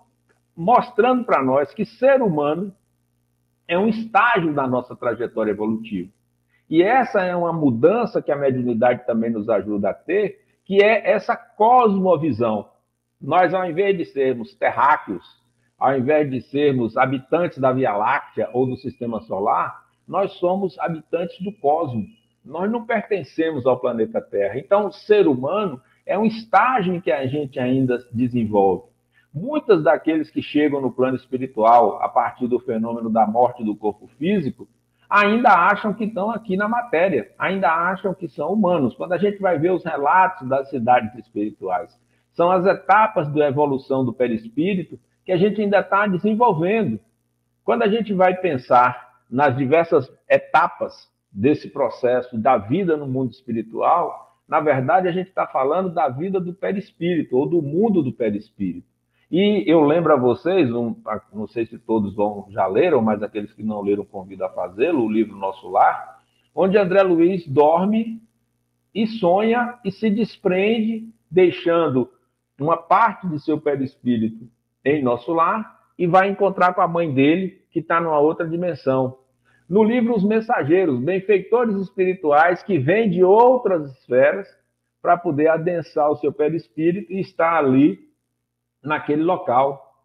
mostrando 0.55 1.23
para 1.23 1.43
nós 1.43 1.73
que 1.73 1.85
ser 1.85 2.21
humano 2.21 2.73
é 3.67 3.77
um 3.77 3.87
estágio 3.87 4.53
da 4.53 4.67
nossa 4.67 4.95
trajetória 4.95 5.51
evolutiva. 5.51 6.09
E 6.69 6.81
essa 6.81 7.21
é 7.21 7.35
uma 7.35 7.53
mudança 7.53 8.21
que 8.21 8.31
a 8.31 8.35
mediunidade 8.35 9.05
também 9.05 9.29
nos 9.29 9.49
ajuda 9.49 9.89
a 9.89 9.93
ter, 9.93 10.43
que 10.63 10.83
é 10.83 11.11
essa 11.11 11.35
cosmovisão. 11.35 12.69
Nós, 13.21 13.53
ao 13.53 13.69
invés 13.69 13.97
de 13.97 14.05
sermos 14.05 14.55
terráqueos, 14.55 15.23
ao 15.77 15.97
invés 15.97 16.29
de 16.29 16.41
sermos 16.41 16.97
habitantes 16.97 17.57
da 17.57 17.71
Via 17.71 17.95
Láctea 17.95 18.49
ou 18.53 18.65
do 18.65 18.77
sistema 18.77 19.21
solar, 19.21 19.85
nós 20.07 20.33
somos 20.33 20.77
habitantes 20.79 21.39
do 21.43 21.51
cosmos. 21.51 22.07
Nós 22.43 22.71
não 22.71 22.85
pertencemos 22.85 23.65
ao 23.65 23.79
planeta 23.79 24.21
Terra. 24.21 24.57
Então, 24.57 24.87
o 24.87 24.91
ser 24.91 25.27
humano 25.27 25.81
é 26.05 26.17
um 26.17 26.25
estágio 26.25 27.01
que 27.01 27.11
a 27.11 27.25
gente 27.25 27.59
ainda 27.59 27.97
desenvolve. 28.11 28.94
Muitos 29.35 29.83
daqueles 29.83 30.31
que 30.31 30.41
chegam 30.41 30.79
no 30.79 30.89
plano 30.89 31.17
espiritual 31.17 32.01
a 32.01 32.07
partir 32.07 32.47
do 32.47 32.57
fenômeno 32.57 33.09
da 33.09 33.27
morte 33.27 33.65
do 33.65 33.75
corpo 33.75 34.07
físico 34.17 34.65
ainda 35.09 35.49
acham 35.49 35.93
que 35.93 36.05
estão 36.05 36.31
aqui 36.31 36.55
na 36.55 36.69
matéria, 36.69 37.29
ainda 37.37 37.69
acham 37.69 38.13
que 38.13 38.29
são 38.29 38.53
humanos. 38.53 38.95
Quando 38.95 39.11
a 39.11 39.17
gente 39.17 39.37
vai 39.41 39.59
ver 39.59 39.73
os 39.73 39.83
relatos 39.83 40.47
das 40.47 40.69
cidades 40.69 41.13
espirituais, 41.15 41.93
são 42.31 42.49
as 42.49 42.65
etapas 42.65 43.29
da 43.33 43.49
evolução 43.49 44.05
do 44.05 44.13
perispírito 44.13 44.97
que 45.25 45.33
a 45.33 45.37
gente 45.37 45.61
ainda 45.61 45.81
está 45.81 46.07
desenvolvendo. 46.07 46.97
Quando 47.65 47.83
a 47.83 47.89
gente 47.89 48.13
vai 48.13 48.37
pensar 48.37 49.19
nas 49.29 49.53
diversas 49.57 50.09
etapas 50.29 51.11
desse 51.29 51.69
processo 51.69 52.37
da 52.37 52.57
vida 52.57 52.95
no 52.95 53.05
mundo 53.05 53.31
espiritual, 53.31 54.39
na 54.47 54.61
verdade 54.61 55.09
a 55.09 55.11
gente 55.11 55.27
está 55.27 55.45
falando 55.45 55.93
da 55.93 56.07
vida 56.07 56.39
do 56.39 56.53
perispírito, 56.53 57.35
ou 57.35 57.45
do 57.45 57.61
mundo 57.61 58.01
do 58.01 58.13
perispírito. 58.13 58.94
E 59.31 59.63
eu 59.65 59.81
lembro 59.81 60.13
a 60.13 60.17
vocês, 60.17 60.71
um, 60.71 60.95
não 61.33 61.47
sei 61.47 61.65
se 61.65 61.79
todos 61.79 62.15
vão, 62.15 62.47
já 62.49 62.67
leram, 62.67 63.01
mas 63.01 63.23
aqueles 63.23 63.51
que 63.53 63.63
não 63.63 63.81
leram 63.81 64.05
convido 64.05 64.45
a 64.45 64.49
fazê-lo, 64.49 65.03
o 65.03 65.11
livro 65.11 65.35
Nosso 65.35 65.69
Lar, 65.69 66.19
onde 66.53 66.77
André 66.77 67.01
Luiz 67.01 67.45
dorme 67.47 68.21
e 68.93 69.05
sonha 69.07 69.77
e 69.83 69.91
se 69.91 70.09
desprende, 70.09 71.09
deixando 71.29 72.09
uma 72.59 72.77
parte 72.77 73.27
de 73.27 73.39
seu 73.43 73.59
perispírito 73.59 74.47
em 74.85 75.03
nosso 75.03 75.33
lar 75.33 75.79
e 75.97 76.07
vai 76.07 76.29
encontrar 76.29 76.73
com 76.73 76.81
a 76.81 76.87
mãe 76.87 77.13
dele, 77.13 77.61
que 77.71 77.79
está 77.79 77.99
numa 77.99 78.19
outra 78.19 78.47
dimensão. 78.47 79.17
No 79.67 79.83
livro 79.83 80.15
Os 80.15 80.23
Mensageiros, 80.23 80.99
benfeitores 80.99 81.75
espirituais 81.75 82.63
que 82.63 82.77
vêm 82.77 83.09
de 83.09 83.23
outras 83.23 83.91
esferas 83.91 84.47
para 85.01 85.17
poder 85.17 85.47
adensar 85.47 86.09
o 86.09 86.15
seu 86.15 86.31
perispírito 86.31 87.11
e 87.11 87.19
estar 87.19 87.57
ali, 87.57 87.99
naquele 88.85 89.23
local, 89.23 89.95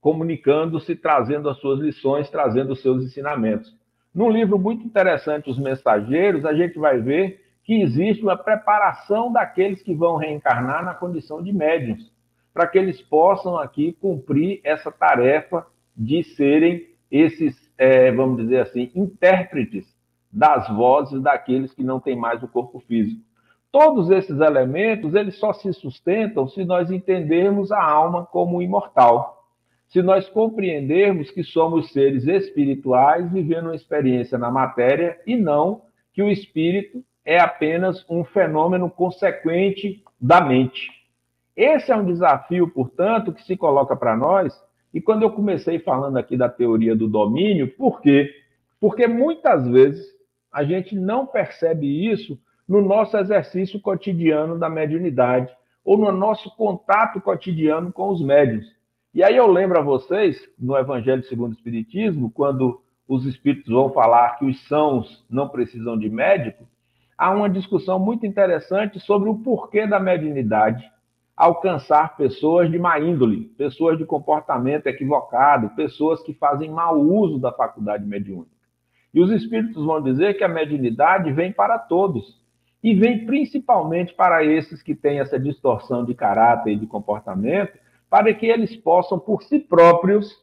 comunicando-se, 0.00 0.96
trazendo 0.96 1.48
as 1.48 1.58
suas 1.58 1.78
lições, 1.80 2.30
trazendo 2.30 2.72
os 2.72 2.80
seus 2.80 3.04
ensinamentos. 3.04 3.74
Num 4.14 4.30
livro 4.30 4.58
muito 4.58 4.84
interessante, 4.84 5.50
Os 5.50 5.58
Mensageiros, 5.58 6.44
a 6.44 6.54
gente 6.54 6.78
vai 6.78 7.00
ver 7.00 7.44
que 7.62 7.82
existe 7.82 8.22
uma 8.22 8.36
preparação 8.36 9.32
daqueles 9.32 9.82
que 9.82 9.94
vão 9.94 10.16
reencarnar 10.16 10.84
na 10.84 10.94
condição 10.94 11.42
de 11.42 11.52
médiums 11.52 12.10
para 12.52 12.66
que 12.66 12.78
eles 12.78 13.00
possam 13.00 13.56
aqui 13.56 13.92
cumprir 14.00 14.60
essa 14.64 14.90
tarefa 14.90 15.66
de 15.96 16.24
serem 16.24 16.88
esses, 17.10 17.56
é, 17.78 18.10
vamos 18.10 18.38
dizer 18.38 18.60
assim, 18.60 18.90
intérpretes 18.94 19.86
das 20.32 20.68
vozes 20.68 21.22
daqueles 21.22 21.72
que 21.72 21.82
não 21.82 22.00
têm 22.00 22.16
mais 22.16 22.42
o 22.42 22.48
corpo 22.48 22.80
físico. 22.80 23.20
Todos 23.72 24.10
esses 24.10 24.40
elementos, 24.40 25.14
eles 25.14 25.38
só 25.38 25.52
se 25.52 25.72
sustentam 25.72 26.48
se 26.48 26.64
nós 26.64 26.90
entendermos 26.90 27.70
a 27.70 27.82
alma 27.82 28.26
como 28.26 28.60
imortal. 28.60 29.38
se 29.88 30.00
nós 30.02 30.28
compreendermos 30.28 31.32
que 31.32 31.42
somos 31.42 31.92
seres 31.92 32.24
espirituais 32.24 33.28
vivendo 33.32 33.64
uma 33.64 33.74
experiência 33.74 34.38
na 34.38 34.48
matéria 34.48 35.20
e 35.26 35.34
não 35.34 35.82
que 36.12 36.22
o 36.22 36.30
espírito 36.30 37.04
é 37.24 37.40
apenas 37.40 38.04
um 38.08 38.22
fenômeno 38.22 38.88
consequente 38.88 40.00
da 40.20 40.40
mente. 40.40 40.88
Esse 41.56 41.90
é 41.90 41.96
um 41.96 42.04
desafio, 42.06 42.68
portanto, 42.68 43.32
que 43.32 43.42
se 43.42 43.56
coloca 43.56 43.96
para 43.96 44.16
nós. 44.16 44.54
E 44.94 45.00
quando 45.00 45.22
eu 45.22 45.32
comecei 45.32 45.80
falando 45.80 46.16
aqui 46.18 46.36
da 46.36 46.48
teoria 46.48 46.94
do 46.94 47.08
domínio, 47.08 47.68
por 47.76 48.00
quê? 48.00 48.32
Porque 48.80 49.08
muitas 49.08 49.66
vezes 49.68 50.06
a 50.52 50.62
gente 50.62 50.94
não 50.94 51.26
percebe 51.26 52.08
isso 52.08 52.38
no 52.70 52.80
nosso 52.80 53.16
exercício 53.16 53.80
cotidiano 53.80 54.56
da 54.56 54.70
mediunidade 54.70 55.52
ou 55.84 55.98
no 55.98 56.12
nosso 56.12 56.54
contato 56.54 57.20
cotidiano 57.20 57.92
com 57.92 58.10
os 58.10 58.22
médios. 58.22 58.64
E 59.12 59.24
aí 59.24 59.36
eu 59.36 59.48
lembro 59.48 59.76
a 59.76 59.82
vocês, 59.82 60.40
no 60.56 60.76
Evangelho 60.76 61.24
segundo 61.24 61.50
o 61.50 61.54
Espiritismo, 61.56 62.30
quando 62.30 62.80
os 63.08 63.26
espíritos 63.26 63.72
vão 63.72 63.92
falar 63.92 64.38
que 64.38 64.44
os 64.44 64.68
sãos 64.68 65.26
não 65.28 65.48
precisam 65.48 65.98
de 65.98 66.08
médico, 66.08 66.64
há 67.18 67.32
uma 67.32 67.50
discussão 67.50 67.98
muito 67.98 68.24
interessante 68.24 69.00
sobre 69.00 69.28
o 69.28 69.38
porquê 69.40 69.84
da 69.84 69.98
mediunidade 69.98 70.88
alcançar 71.36 72.16
pessoas 72.16 72.70
de 72.70 72.78
má 72.78 73.00
índole, 73.00 73.46
pessoas 73.58 73.98
de 73.98 74.04
comportamento 74.04 74.86
equivocado, 74.86 75.70
pessoas 75.70 76.22
que 76.22 76.34
fazem 76.34 76.70
mau 76.70 77.00
uso 77.00 77.36
da 77.36 77.50
faculdade 77.50 78.06
mediúnica. 78.06 78.54
E 79.12 79.20
os 79.20 79.32
espíritos 79.32 79.84
vão 79.84 80.00
dizer 80.00 80.34
que 80.34 80.44
a 80.44 80.48
mediunidade 80.48 81.32
vem 81.32 81.50
para 81.50 81.78
todos, 81.78 82.39
e 82.82 82.94
vem 82.94 83.26
principalmente 83.26 84.14
para 84.14 84.44
esses 84.44 84.82
que 84.82 84.94
têm 84.94 85.20
essa 85.20 85.38
distorção 85.38 86.04
de 86.04 86.14
caráter 86.14 86.72
e 86.72 86.76
de 86.76 86.86
comportamento, 86.86 87.78
para 88.08 88.32
que 88.32 88.46
eles 88.46 88.74
possam, 88.76 89.18
por 89.18 89.42
si 89.42 89.58
próprios, 89.58 90.34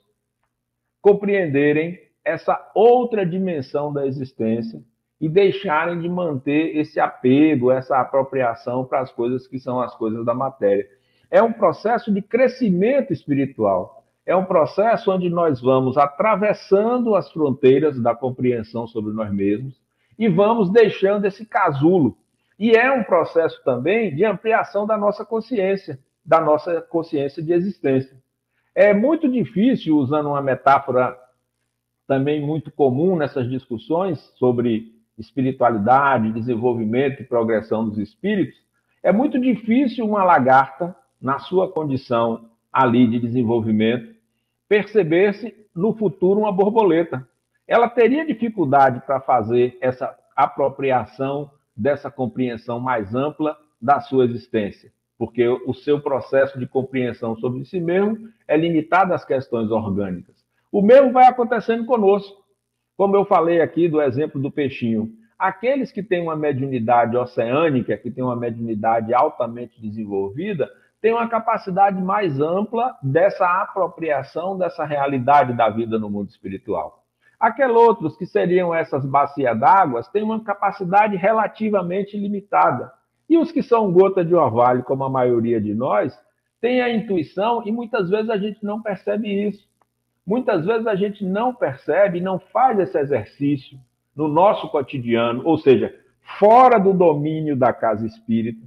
compreenderem 1.01 2.00
essa 2.24 2.72
outra 2.75 3.25
dimensão 3.25 3.91
da 3.91 4.06
existência 4.06 4.82
e 5.20 5.27
deixarem 5.27 6.00
de 6.00 6.08
manter 6.08 6.77
esse 6.77 7.00
apego, 7.00 7.72
essa 7.72 8.00
apropriação 8.00 8.86
para 8.86 9.00
as 9.00 9.12
coisas 9.12 9.48
que 9.48 9.60
são 9.60 9.82
as 9.82 9.96
coisas 9.96 10.24
da 10.25 10.34
matéria. 10.34 10.88
É 11.32 11.41
um 11.41 11.51
processo 11.51 12.13
de 12.13 12.22
crescimento 12.22 13.12
espiritual. 13.12 14.06
É 14.25 14.36
um 14.36 14.46
processo 14.46 15.12
onde 15.12 15.29
nós 15.29 15.62
vamos 15.62 15.98
atravessando 15.98 17.15
as 17.15 17.32
fronteiras 17.32 18.00
da 18.00 18.13
compreensão 18.13 18.86
sobre 18.86 19.13
nós 19.13 19.34
mesmos 19.34 19.82
e 20.20 20.27
vamos 20.27 20.70
deixando 20.70 21.25
esse 21.25 21.46
casulo 21.46 22.17
e 22.59 22.71
é 22.71 22.91
um 22.91 23.03
processo 23.03 23.63
também 23.63 24.15
de 24.15 24.25
ampliação 24.25 24.85
da 24.85 24.97
nossa 24.97 25.23
consciência, 25.23 25.99
da 26.25 26.41
nossa 26.41 26.81
consciência 26.81 27.41
de 27.41 27.53
existência. 27.53 28.17
É 28.73 28.93
muito 28.93 29.29
difícil, 29.29 29.97
usando 29.97 30.29
uma 30.29 30.41
metáfora 30.41 31.17
também 32.07 32.41
muito 32.41 32.71
comum 32.71 33.15
nessas 33.15 33.49
discussões 33.49 34.19
sobre 34.37 34.93
espiritualidade, 35.17 36.31
desenvolvimento 36.31 37.21
e 37.21 37.25
progressão 37.25 37.87
dos 37.87 37.97
espíritos, 37.97 38.57
é 39.03 39.11
muito 39.11 39.39
difícil 39.39 40.05
uma 40.05 40.23
lagarta, 40.23 40.95
na 41.19 41.39
sua 41.39 41.71
condição 41.71 42.51
ali 42.71 43.07
de 43.07 43.19
desenvolvimento, 43.19 44.15
perceber-se 44.69 45.55
no 45.75 45.93
futuro 45.95 46.41
uma 46.41 46.51
borboleta. 46.51 47.27
Ela 47.67 47.89
teria 47.89 48.25
dificuldade 48.25 49.01
para 49.05 49.19
fazer 49.19 49.77
essa 49.81 50.15
apropriação 50.35 51.49
dessa 51.77 52.10
compreensão 52.10 52.79
mais 52.79 53.13
ampla 53.13 53.55
da 53.79 54.01
sua 54.01 54.25
existência, 54.25 54.91
porque 55.17 55.48
o 55.48 55.74
seu 55.74 56.01
processo 56.01 56.57
de 56.57 56.65
compreensão 56.65 57.36
sobre 57.36 57.63
si 57.65 57.79
mesmo 57.79 58.29
é 58.48 58.57
limitado 58.57 59.13
às 59.13 59.24
questões 59.24 59.69
orgânicas. 59.69 60.36
O 60.72 60.81
mesmo 60.81 61.12
vai 61.12 61.25
acontecendo 61.25 61.86
conosco. 61.86 62.43
Como 62.98 63.15
eu 63.15 63.24
falei 63.25 63.62
aqui 63.62 63.88
do 63.88 64.01
exemplo 64.01 64.41
do 64.41 64.51
peixinho, 64.51 65.12
aqueles 65.38 65.91
que 65.91 66.01
têm 66.01 66.22
uma 66.22 66.36
mediunidade 66.36 67.15
oceânica, 67.15 67.96
que 67.96 68.10
têm 68.10 68.24
uma 68.24 68.36
mediunidade 68.36 69.13
altamente 69.13 69.79
desenvolvida, 69.79 70.70
têm 71.00 71.13
uma 71.13 71.29
capacidade 71.29 72.01
mais 72.01 72.40
ampla 72.40 72.98
dessa 73.03 73.46
apropriação 73.61 74.57
dessa 74.57 74.83
realidade 74.83 75.53
da 75.53 75.70
vida 75.70 76.00
no 76.00 76.09
mundo 76.09 76.29
espiritual. 76.29 77.06
Aqueles 77.39 77.75
outros, 77.75 78.17
que 78.17 78.25
seriam 78.25 78.73
essas 78.73 79.05
bacias 79.05 79.59
d'água, 79.59 80.01
têm 80.11 80.23
uma 80.23 80.43
capacidade 80.43 81.15
relativamente 81.15 82.17
limitada. 82.17 82.91
E 83.29 83.37
os 83.37 83.51
que 83.51 83.61
são 83.61 83.91
gota 83.91 84.25
de 84.25 84.33
orvalho, 84.33 84.83
como 84.83 85.03
a 85.03 85.09
maioria 85.09 85.61
de 85.61 85.75
nós, 85.75 86.17
têm 86.59 86.81
a 86.81 86.89
intuição 86.89 87.61
e 87.65 87.71
muitas 87.71 88.09
vezes 88.09 88.29
a 88.29 88.37
gente 88.37 88.63
não 88.63 88.81
percebe 88.81 89.47
isso. 89.47 89.67
Muitas 90.25 90.65
vezes 90.65 90.87
a 90.87 90.95
gente 90.95 91.23
não 91.23 91.53
percebe 91.53 92.19
não 92.19 92.39
faz 92.39 92.79
esse 92.79 92.97
exercício 92.97 93.77
no 94.15 94.27
nosso 94.27 94.67
cotidiano, 94.69 95.43
ou 95.45 95.57
seja, 95.57 95.93
fora 96.39 96.79
do 96.79 96.91
domínio 96.91 97.55
da 97.55 97.71
casa 97.71 98.05
espírita, 98.05 98.65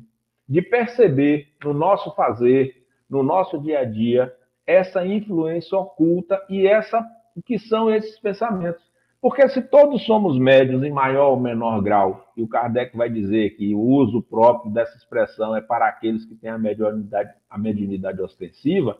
de 0.48 0.62
perceber 0.62 1.48
no 1.62 1.74
nosso 1.74 2.14
fazer, 2.14 2.86
no 3.08 3.22
nosso 3.22 3.58
dia 3.58 3.80
a 3.80 3.84
dia, 3.84 4.32
essa 4.66 5.04
influência 5.04 5.76
oculta 5.76 6.40
e 6.48 6.66
essa 6.66 7.04
o 7.36 7.42
que 7.42 7.58
são 7.58 7.90
esses 7.90 8.18
pensamentos. 8.20 8.82
Porque 9.20 9.46
se 9.50 9.60
todos 9.60 10.06
somos 10.06 10.38
médios 10.38 10.82
em 10.82 10.90
maior 10.90 11.32
ou 11.32 11.40
menor 11.40 11.82
grau, 11.82 12.32
e 12.34 12.42
o 12.42 12.48
Kardec 12.48 12.96
vai 12.96 13.10
dizer 13.10 13.50
que 13.50 13.74
o 13.74 13.80
uso 13.80 14.22
próprio 14.22 14.72
dessa 14.72 14.96
expressão 14.96 15.54
é 15.54 15.60
para 15.60 15.86
aqueles 15.86 16.24
que 16.24 16.34
têm 16.34 16.50
a 16.50 16.58
mediunidade, 16.58 17.30
a 17.48 17.58
mediunidade 17.58 18.22
ostensiva, 18.22 18.96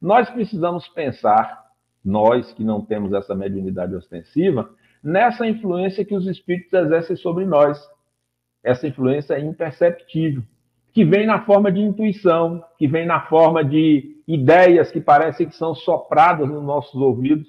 nós 0.00 0.28
precisamos 0.28 0.86
pensar, 0.88 1.64
nós 2.04 2.52
que 2.52 2.62
não 2.62 2.84
temos 2.84 3.14
essa 3.14 3.34
mediunidade 3.34 3.94
ostensiva, 3.94 4.68
nessa 5.02 5.46
influência 5.46 6.04
que 6.04 6.14
os 6.14 6.26
espíritos 6.26 6.72
exercem 6.72 7.16
sobre 7.16 7.46
nós. 7.46 7.78
Essa 8.62 8.86
influência 8.86 9.34
é 9.34 9.40
imperceptível, 9.40 10.42
que 10.92 11.06
vem 11.06 11.26
na 11.26 11.42
forma 11.46 11.72
de 11.72 11.80
intuição, 11.80 12.62
que 12.78 12.86
vem 12.86 13.06
na 13.06 13.22
forma 13.28 13.64
de 13.64 14.22
ideias 14.28 14.90
que 14.90 15.00
parecem 15.00 15.48
que 15.48 15.56
são 15.56 15.74
sopradas 15.74 16.46
nos 16.48 16.62
nossos 16.62 16.94
ouvidos, 17.00 17.48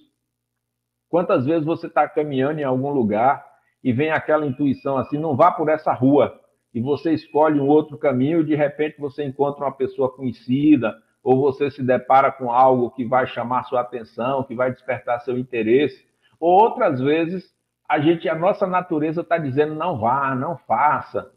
Quantas 1.16 1.46
vezes 1.46 1.64
você 1.64 1.88
está 1.88 2.10
caminhando 2.10 2.60
em 2.60 2.66
algum 2.66 2.90
lugar 2.90 3.42
e 3.82 3.94
vem 3.94 4.12
aquela 4.12 4.46
intuição 4.46 4.98
assim, 4.98 5.18
não 5.18 5.34
vá 5.34 5.50
por 5.50 5.70
essa 5.70 5.94
rua, 5.94 6.38
e 6.74 6.82
você 6.82 7.14
escolhe 7.14 7.58
um 7.58 7.70
outro 7.70 7.98
caminho 7.98 8.42
e 8.42 8.44
de 8.44 8.54
repente 8.54 9.00
você 9.00 9.24
encontra 9.24 9.64
uma 9.64 9.72
pessoa 9.72 10.12
conhecida, 10.12 10.94
ou 11.24 11.40
você 11.40 11.72
se 11.72 11.82
depara 11.82 12.34
com 12.34 12.52
algo 12.52 12.92
que 12.92 13.06
vai 13.06 13.26
chamar 13.28 13.64
sua 13.64 13.80
atenção, 13.80 14.44
que 14.44 14.54
vai 14.54 14.74
despertar 14.74 15.22
seu 15.22 15.38
interesse. 15.38 16.06
Ou 16.38 16.52
outras 16.52 17.00
vezes 17.00 17.50
a 17.88 17.98
gente, 17.98 18.28
a 18.28 18.36
nossa 18.36 18.68
natureza 18.68 19.22
está 19.22 19.38
dizendo 19.38 19.74
não 19.74 19.98
vá, 19.98 20.36
não 20.36 20.58
faça. 20.68 21.32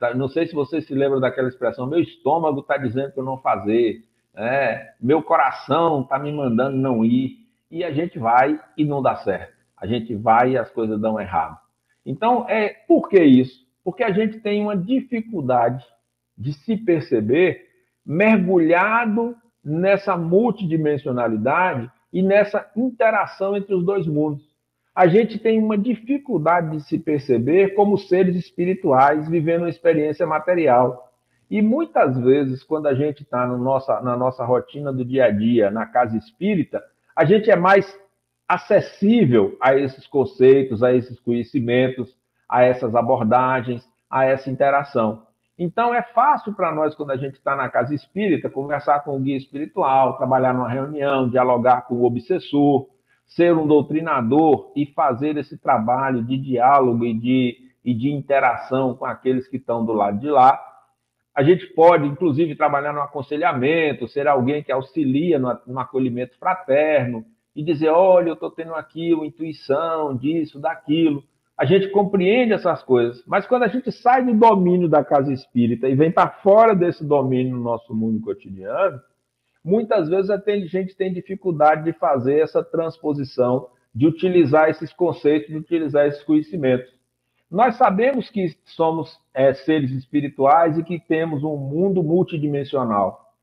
Tá, 0.00 0.12
não 0.14 0.26
sei 0.26 0.48
se 0.48 0.52
você 0.52 0.80
se 0.80 0.92
lembra 0.96 1.20
daquela 1.20 1.46
expressão, 1.46 1.86
meu 1.86 2.00
estômago 2.00 2.58
está 2.58 2.76
dizendo 2.76 3.12
para 3.12 3.22
eu 3.22 3.26
não 3.26 3.38
fazer, 3.38 4.02
é, 4.34 4.94
meu 5.00 5.22
coração 5.22 6.00
está 6.00 6.18
me 6.18 6.32
mandando 6.32 6.76
não 6.76 7.04
ir 7.04 7.41
e 7.72 7.82
a 7.82 7.90
gente 7.90 8.18
vai 8.18 8.60
e 8.76 8.84
não 8.84 9.00
dá 9.00 9.16
certo. 9.16 9.54
A 9.74 9.86
gente 9.86 10.14
vai 10.14 10.52
e 10.52 10.58
as 10.58 10.70
coisas 10.70 11.00
dão 11.00 11.18
errado. 11.18 11.58
Então, 12.04 12.46
é 12.46 12.68
por 12.86 13.08
que 13.08 13.18
isso? 13.18 13.66
Porque 13.82 14.04
a 14.04 14.12
gente 14.12 14.38
tem 14.40 14.62
uma 14.62 14.76
dificuldade 14.76 15.82
de 16.36 16.52
se 16.52 16.76
perceber 16.76 17.66
mergulhado 18.04 19.34
nessa 19.64 20.16
multidimensionalidade 20.16 21.90
e 22.12 22.22
nessa 22.22 22.70
interação 22.76 23.56
entre 23.56 23.74
os 23.74 23.84
dois 23.84 24.06
mundos. 24.06 24.44
A 24.94 25.06
gente 25.06 25.38
tem 25.38 25.58
uma 25.58 25.78
dificuldade 25.78 26.76
de 26.76 26.82
se 26.82 26.98
perceber 26.98 27.74
como 27.74 27.96
seres 27.96 28.36
espirituais 28.36 29.26
vivendo 29.30 29.62
uma 29.62 29.70
experiência 29.70 30.26
material. 30.26 31.10
E 31.50 31.62
muitas 31.62 32.18
vezes, 32.18 32.62
quando 32.62 32.86
a 32.88 32.94
gente 32.94 33.22
está 33.22 33.46
na 33.46 34.16
nossa 34.16 34.44
rotina 34.44 34.92
do 34.92 35.04
dia 35.04 35.26
a 35.26 35.30
dia, 35.30 35.70
na 35.70 35.86
casa 35.86 36.18
espírita, 36.18 36.82
a 37.16 37.24
gente 37.24 37.50
é 37.50 37.56
mais 37.56 37.98
acessível 38.48 39.56
a 39.60 39.74
esses 39.74 40.06
conceitos, 40.06 40.82
a 40.82 40.92
esses 40.92 41.18
conhecimentos, 41.20 42.16
a 42.48 42.62
essas 42.62 42.94
abordagens, 42.94 43.86
a 44.10 44.24
essa 44.24 44.50
interação. 44.50 45.26
Então, 45.58 45.94
é 45.94 46.02
fácil 46.02 46.52
para 46.54 46.74
nós, 46.74 46.94
quando 46.94 47.12
a 47.12 47.16
gente 47.16 47.34
está 47.34 47.54
na 47.54 47.68
casa 47.68 47.94
espírita, 47.94 48.50
conversar 48.50 49.00
com 49.00 49.16
o 49.16 49.20
guia 49.20 49.36
espiritual, 49.36 50.16
trabalhar 50.16 50.52
numa 50.52 50.68
reunião, 50.68 51.28
dialogar 51.28 51.82
com 51.82 51.94
o 51.94 52.04
obsessor, 52.04 52.88
ser 53.26 53.56
um 53.56 53.66
doutrinador 53.66 54.72
e 54.76 54.86
fazer 54.86 55.36
esse 55.36 55.56
trabalho 55.56 56.22
de 56.22 56.36
diálogo 56.36 57.04
e 57.04 57.14
de, 57.14 57.56
e 57.84 57.94
de 57.94 58.10
interação 58.10 58.94
com 58.94 59.04
aqueles 59.04 59.46
que 59.48 59.56
estão 59.56 59.84
do 59.84 59.92
lado 59.92 60.18
de 60.18 60.28
lá, 60.28 60.60
a 61.34 61.42
gente 61.42 61.66
pode, 61.68 62.06
inclusive, 62.06 62.54
trabalhar 62.54 62.92
no 62.92 63.00
aconselhamento, 63.00 64.06
ser 64.06 64.28
alguém 64.28 64.62
que 64.62 64.70
auxilia 64.70 65.38
no, 65.38 65.78
acolhimento 65.78 66.38
fraterno 66.38 67.24
e 67.56 67.64
dizer: 67.64 67.88
olha, 67.88 68.28
eu 68.28 68.34
estou 68.34 68.50
tendo 68.50 68.74
aqui 68.74 69.14
uma 69.14 69.26
intuição 69.26 70.16
disso, 70.16 70.60
daquilo. 70.60 71.24
A 71.56 71.64
gente 71.64 71.88
compreende 71.88 72.52
essas 72.52 72.82
coisas, 72.82 73.22
mas 73.26 73.46
quando 73.46 73.62
a 73.62 73.68
gente 73.68 73.92
sai 73.92 74.24
do 74.24 74.34
domínio 74.34 74.88
da 74.88 75.04
casa 75.04 75.32
espírita 75.32 75.88
e 75.88 75.94
vem 75.94 76.10
para 76.10 76.28
fora 76.28 76.74
desse 76.74 77.04
domínio 77.06 77.56
no 77.56 77.62
nosso 77.62 77.94
mundo 77.94 78.20
cotidiano, 78.20 79.00
muitas 79.64 80.08
vezes 80.08 80.30
a 80.30 80.42
gente 80.66 80.96
tem 80.96 81.12
dificuldade 81.12 81.84
de 81.84 81.92
fazer 81.92 82.40
essa 82.40 82.64
transposição, 82.64 83.68
de 83.94 84.06
utilizar 84.06 84.70
esses 84.70 84.92
conceitos, 84.92 85.48
de 85.48 85.56
utilizar 85.56 86.06
esses 86.06 86.22
conhecimentos. 86.24 86.92
Nós 87.52 87.76
sabemos 87.76 88.30
que 88.30 88.56
somos 88.64 89.20
é, 89.34 89.52
seres 89.52 89.90
espirituais 89.90 90.78
e 90.78 90.82
que 90.82 90.98
temos 90.98 91.44
um 91.44 91.54
mundo 91.54 92.02
multidimensional. 92.02 93.34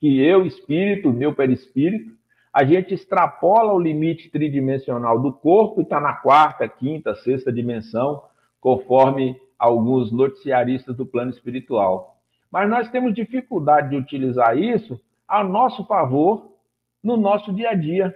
Que 0.00 0.20
eu, 0.20 0.44
espírito, 0.44 1.12
meu 1.12 1.32
perispírito, 1.32 2.12
a 2.52 2.64
gente 2.64 2.94
extrapola 2.94 3.72
o 3.72 3.78
limite 3.78 4.28
tridimensional 4.28 5.20
do 5.20 5.32
corpo 5.32 5.80
e 5.80 5.84
está 5.84 6.00
na 6.00 6.14
quarta, 6.14 6.68
quinta, 6.68 7.14
sexta 7.14 7.52
dimensão, 7.52 8.24
conforme 8.60 9.40
alguns 9.56 10.10
noticiaristas 10.10 10.96
do 10.96 11.06
plano 11.06 11.30
espiritual. 11.30 12.16
Mas 12.50 12.68
nós 12.68 12.90
temos 12.90 13.14
dificuldade 13.14 13.90
de 13.90 13.96
utilizar 13.96 14.58
isso 14.58 15.00
a 15.28 15.44
nosso 15.44 15.84
favor 15.84 16.50
no 17.00 17.16
nosso 17.16 17.52
dia 17.52 17.70
a 17.70 17.74
dia. 17.74 18.12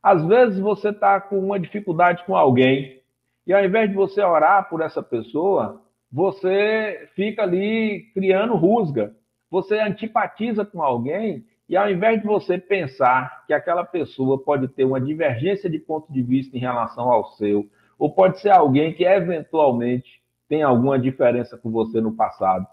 Às 0.00 0.24
vezes 0.24 0.60
você 0.60 0.90
está 0.90 1.20
com 1.20 1.40
uma 1.40 1.58
dificuldade 1.58 2.22
com 2.24 2.36
alguém, 2.36 3.02
e 3.46 3.52
ao 3.52 3.64
invés 3.64 3.90
de 3.90 3.94
você 3.94 4.22
orar 4.22 4.68
por 4.68 4.80
essa 4.80 5.02
pessoa, 5.02 5.82
você 6.10 7.08
fica 7.14 7.42
ali 7.42 8.10
criando 8.14 8.54
rusga. 8.54 9.14
Você 9.50 9.78
antipatiza 9.78 10.64
com 10.64 10.82
alguém 10.82 11.44
e 11.68 11.76
ao 11.76 11.90
invés 11.90 12.20
de 12.20 12.26
você 12.26 12.58
pensar 12.58 13.44
que 13.46 13.52
aquela 13.52 13.84
pessoa 13.84 14.42
pode 14.42 14.68
ter 14.68 14.84
uma 14.84 15.00
divergência 15.00 15.68
de 15.68 15.78
ponto 15.78 16.12
de 16.12 16.22
vista 16.22 16.56
em 16.56 16.60
relação 16.60 17.10
ao 17.10 17.24
seu, 17.32 17.66
ou 17.98 18.12
pode 18.12 18.40
ser 18.40 18.50
alguém 18.50 18.92
que 18.92 19.04
eventualmente 19.04 20.20
tem 20.48 20.62
alguma 20.62 20.98
diferença 20.98 21.56
com 21.56 21.70
você 21.70 22.00
no 22.00 22.12
passado, 22.12 22.66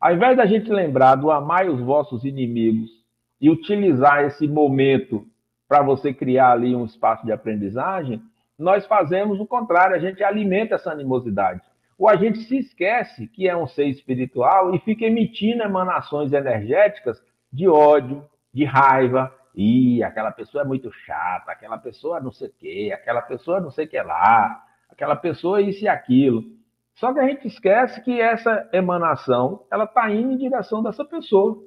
ao 0.00 0.14
invés 0.14 0.36
da 0.36 0.46
gente 0.46 0.70
lembrar 0.70 1.16
do 1.16 1.30
amai 1.30 1.68
os 1.68 1.80
vossos 1.80 2.24
inimigos 2.24 2.90
e 3.40 3.50
utilizar 3.50 4.24
esse 4.24 4.46
momento 4.48 5.26
para 5.68 5.82
você 5.82 6.14
criar 6.14 6.52
ali 6.52 6.74
um 6.74 6.84
espaço 6.84 7.26
de 7.26 7.32
aprendizagem, 7.32 8.22
nós 8.58 8.84
fazemos 8.86 9.38
o 9.38 9.46
contrário, 9.46 9.94
a 9.94 9.98
gente 9.98 10.22
alimenta 10.24 10.74
essa 10.74 10.90
animosidade. 10.90 11.60
Ou 11.96 12.08
a 12.08 12.16
gente 12.16 12.40
se 12.40 12.58
esquece 12.58 13.26
que 13.28 13.48
é 13.48 13.56
um 13.56 13.66
ser 13.66 13.86
espiritual 13.86 14.74
e 14.74 14.80
fica 14.80 15.04
emitindo 15.04 15.62
emanações 15.62 16.32
energéticas 16.32 17.22
de 17.52 17.68
ódio, 17.68 18.24
de 18.52 18.64
raiva. 18.64 19.34
E 19.54 20.02
aquela 20.02 20.30
pessoa 20.30 20.62
é 20.62 20.66
muito 20.66 20.92
chata, 20.92 21.50
aquela 21.50 21.78
pessoa 21.78 22.20
não 22.20 22.30
sei 22.30 22.48
o 22.48 22.52
quê, 22.52 22.90
aquela 22.94 23.22
pessoa 23.22 23.60
não 23.60 23.70
sei 23.70 23.86
o 23.86 23.88
que 23.88 24.00
lá, 24.00 24.62
aquela 24.88 25.16
pessoa 25.16 25.60
isso 25.60 25.84
e 25.84 25.88
aquilo. 25.88 26.44
Só 26.94 27.12
que 27.12 27.20
a 27.20 27.28
gente 27.28 27.46
esquece 27.46 28.00
que 28.02 28.20
essa 28.20 28.68
emanação 28.72 29.64
ela 29.70 29.84
está 29.84 30.10
indo 30.10 30.32
em 30.32 30.36
direção 30.36 30.82
dessa 30.82 31.04
pessoa 31.04 31.62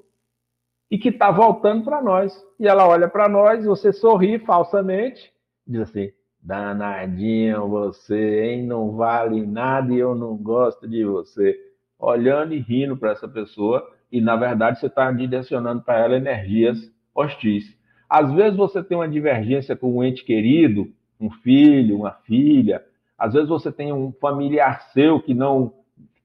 e 0.89 0.97
que 0.97 1.10
está 1.10 1.32
voltando 1.32 1.86
para 1.86 2.01
nós. 2.01 2.34
E 2.60 2.67
ela 2.67 2.88
olha 2.88 3.10
para 3.10 3.30
nós, 3.30 3.65
você 3.65 3.93
sorri 3.93 4.39
falsamente, 4.39 5.34
diz 5.65 5.82
assim: 5.82 6.12
Danadinho 6.41 7.67
você, 7.67 8.45
hein? 8.45 8.63
Não 8.63 8.91
vale 8.91 9.45
nada 9.45 9.93
e 9.93 9.99
eu 9.99 10.15
não 10.15 10.36
gosto 10.36 10.88
de 10.88 11.06
você. 11.06 11.56
Olhando 11.99 12.54
e 12.54 12.60
rindo 12.60 12.97
para 12.97 13.12
essa 13.12 13.27
pessoa, 13.27 13.88
e 14.12 14.19
na 14.19 14.36
verdade 14.36 14.80
você 14.80 14.88
está 14.88 15.12
direcionando 15.12 15.84
para 15.84 15.99
ela 15.99 16.17
energias 16.17 16.91
hostis. 17.13 17.77
Às 18.10 18.32
vezes 18.34 18.58
você 18.58 18.84
tem 18.84 18.97
uma 18.97 19.08
divergência 19.08 19.75
com 19.75 19.97
um 19.97 20.04
ente 20.04 20.25
querido, 20.25 20.91
um 21.19 21.30
filho, 21.30 21.97
uma 21.97 22.12
filha. 22.12 22.84
Às 23.17 23.34
vezes 23.34 23.47
você 23.47 23.71
tem 23.71 23.93
um 23.93 24.12
familiar 24.19 24.82
seu 24.93 25.21
que 25.21 25.34
não 25.34 25.73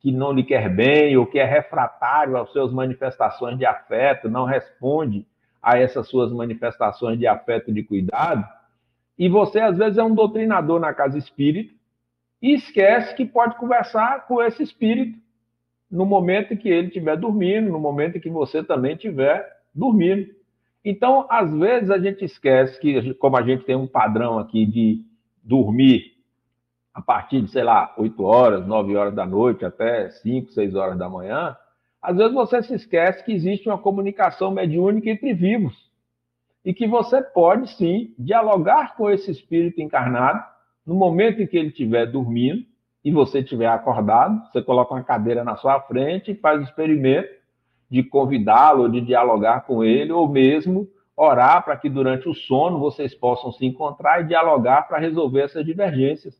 que 0.01 0.13
não 0.13 0.33
lhe 0.33 0.45
quer 0.45 0.69
bem 0.69 1.17
ou 1.17 1.27
que 1.27 1.39
é 1.39 1.45
refratário 1.45 2.37
às 2.37 2.51
suas 2.51 2.73
manifestações 2.73 3.59
de 3.59 3.67
afeto, 3.67 4.29
não 4.29 4.45
responde 4.45 5.27
a 5.61 5.79
essas 5.79 6.09
suas 6.09 6.33
manifestações 6.33 7.19
de 7.19 7.27
afeto 7.27 7.71
e 7.71 7.75
de 7.75 7.83
cuidado. 7.83 8.47
E 9.19 9.29
você, 9.29 9.61
às 9.61 9.79
vezes, 9.79 9.99
é 9.99 10.05
um 10.05 10.15
doutrinador 10.15 10.79
na 10.79 10.93
casa 10.93 11.17
espírita 11.17 11.75
e 12.41 12.55
esquece 12.55 13.15
que 13.15 13.25
pode 13.25 13.57
conversar 13.57 14.27
com 14.27 14.43
esse 14.43 14.63
espírito 14.63 15.19
no 15.91 16.05
momento 16.05 16.53
em 16.53 16.57
que 16.57 16.69
ele 16.69 16.89
estiver 16.89 17.17
dormindo, 17.17 17.71
no 17.71 17.79
momento 17.79 18.19
em 18.19 18.21
que 18.21 18.29
você 18.29 18.63
também 18.63 18.93
estiver 18.93 19.47
dormindo. 19.75 20.29
Então, 20.85 21.27
às 21.31 21.53
vezes, 21.57 21.91
a 21.91 21.99
gente 21.99 22.25
esquece 22.25 22.79
que, 22.79 23.15
como 23.15 23.37
a 23.37 23.43
gente 23.43 23.65
tem 23.65 23.77
um 23.77 23.87
padrão 23.87 24.39
aqui 24.39 24.67
de 24.67 25.03
dormir 25.43 26.15
a 26.93 27.01
partir 27.01 27.43
de, 27.43 27.51
sei 27.51 27.63
lá, 27.63 27.95
8 27.97 28.23
horas, 28.23 28.67
9 28.67 28.97
horas 28.97 29.15
da 29.15 29.27
noite, 29.27 29.65
até 29.65 30.09
5, 30.09 30.51
6 30.53 30.75
horas 30.75 30.99
da 30.99 31.09
manhã, 31.09 31.57
às 32.01 32.17
vezes 32.17 32.33
você 32.33 32.63
se 32.63 32.75
esquece 32.75 33.25
que 33.25 33.33
existe 33.33 33.69
uma 33.69 33.79
comunicação 33.79 34.51
mediúnica 34.51 35.11
entre 35.11 35.35
vivos 35.35 35.86
e 36.67 36.75
que 36.75 36.89
você 36.89 37.23
pode 37.23 37.71
sim 37.77 38.13
dialogar 38.19 38.97
com 38.97 39.09
esse 39.09 39.31
espírito 39.31 39.81
encarnado 39.81 40.43
no 40.85 40.97
momento 40.97 41.41
em 41.41 41.47
que 41.47 41.57
ele 41.57 41.69
estiver 41.69 42.07
dormindo 42.07 42.65
e 43.05 43.13
você 43.13 43.39
estiver 43.39 43.69
acordado, 43.69 44.43
você 44.51 44.61
coloca 44.61 44.93
uma 44.93 45.05
cadeira 45.05 45.45
na 45.45 45.55
sua 45.55 45.81
frente 45.83 46.33
e 46.33 46.35
faz 46.35 46.61
o 46.61 46.65
experimento 46.65 47.29
de 47.89 48.03
convidá-lo, 48.03 48.91
de 48.91 49.01
dialogar 49.01 49.61
com 49.61 49.85
ele, 49.85 50.11
ou 50.11 50.29
mesmo 50.29 50.89
orar 51.17 51.65
para 51.65 51.77
que 51.77 51.89
durante 51.89 52.29
o 52.29 52.35
sono 52.35 52.81
vocês 52.81 53.15
possam 53.15 53.53
se 53.53 53.65
encontrar 53.65 54.23
e 54.23 54.27
dialogar 54.27 54.89
para 54.89 54.99
resolver 54.99 55.43
essas 55.43 55.65
divergências. 55.65 56.35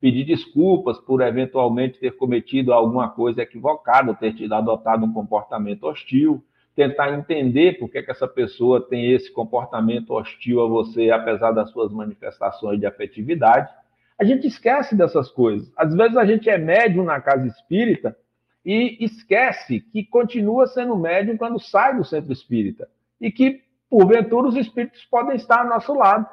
Pedir 0.00 0.24
desculpas 0.24 0.96
por 1.00 1.20
eventualmente 1.22 1.98
ter 1.98 2.16
cometido 2.16 2.72
alguma 2.72 3.10
coisa 3.10 3.42
equivocada, 3.42 4.14
ter 4.14 4.32
tido 4.32 4.52
adotado 4.52 5.04
um 5.04 5.12
comportamento 5.12 5.88
hostil, 5.88 6.40
tentar 6.74 7.12
entender 7.12 7.78
por 7.78 7.88
que, 7.90 8.02
que 8.02 8.10
essa 8.10 8.26
pessoa 8.26 8.80
tem 8.80 9.12
esse 9.12 9.30
comportamento 9.30 10.14
hostil 10.14 10.62
a 10.62 10.68
você, 10.68 11.10
apesar 11.10 11.52
das 11.52 11.70
suas 11.70 11.92
manifestações 11.92 12.80
de 12.80 12.86
afetividade. 12.86 13.70
A 14.18 14.24
gente 14.24 14.46
esquece 14.46 14.96
dessas 14.96 15.30
coisas. 15.30 15.70
Às 15.76 15.94
vezes 15.94 16.16
a 16.16 16.24
gente 16.24 16.48
é 16.48 16.56
médium 16.56 17.04
na 17.04 17.20
casa 17.20 17.46
espírita 17.46 18.16
e 18.64 19.04
esquece 19.04 19.80
que 19.80 20.04
continua 20.04 20.66
sendo 20.66 20.96
médium 20.96 21.36
quando 21.36 21.60
sai 21.60 21.96
do 21.96 22.04
centro 22.04 22.32
espírita. 22.32 22.88
E 23.20 23.30
que, 23.30 23.60
porventura, 23.90 24.48
os 24.48 24.56
espíritos 24.56 25.04
podem 25.04 25.36
estar 25.36 25.60
ao 25.60 25.68
nosso 25.68 25.92
lado. 25.92 26.26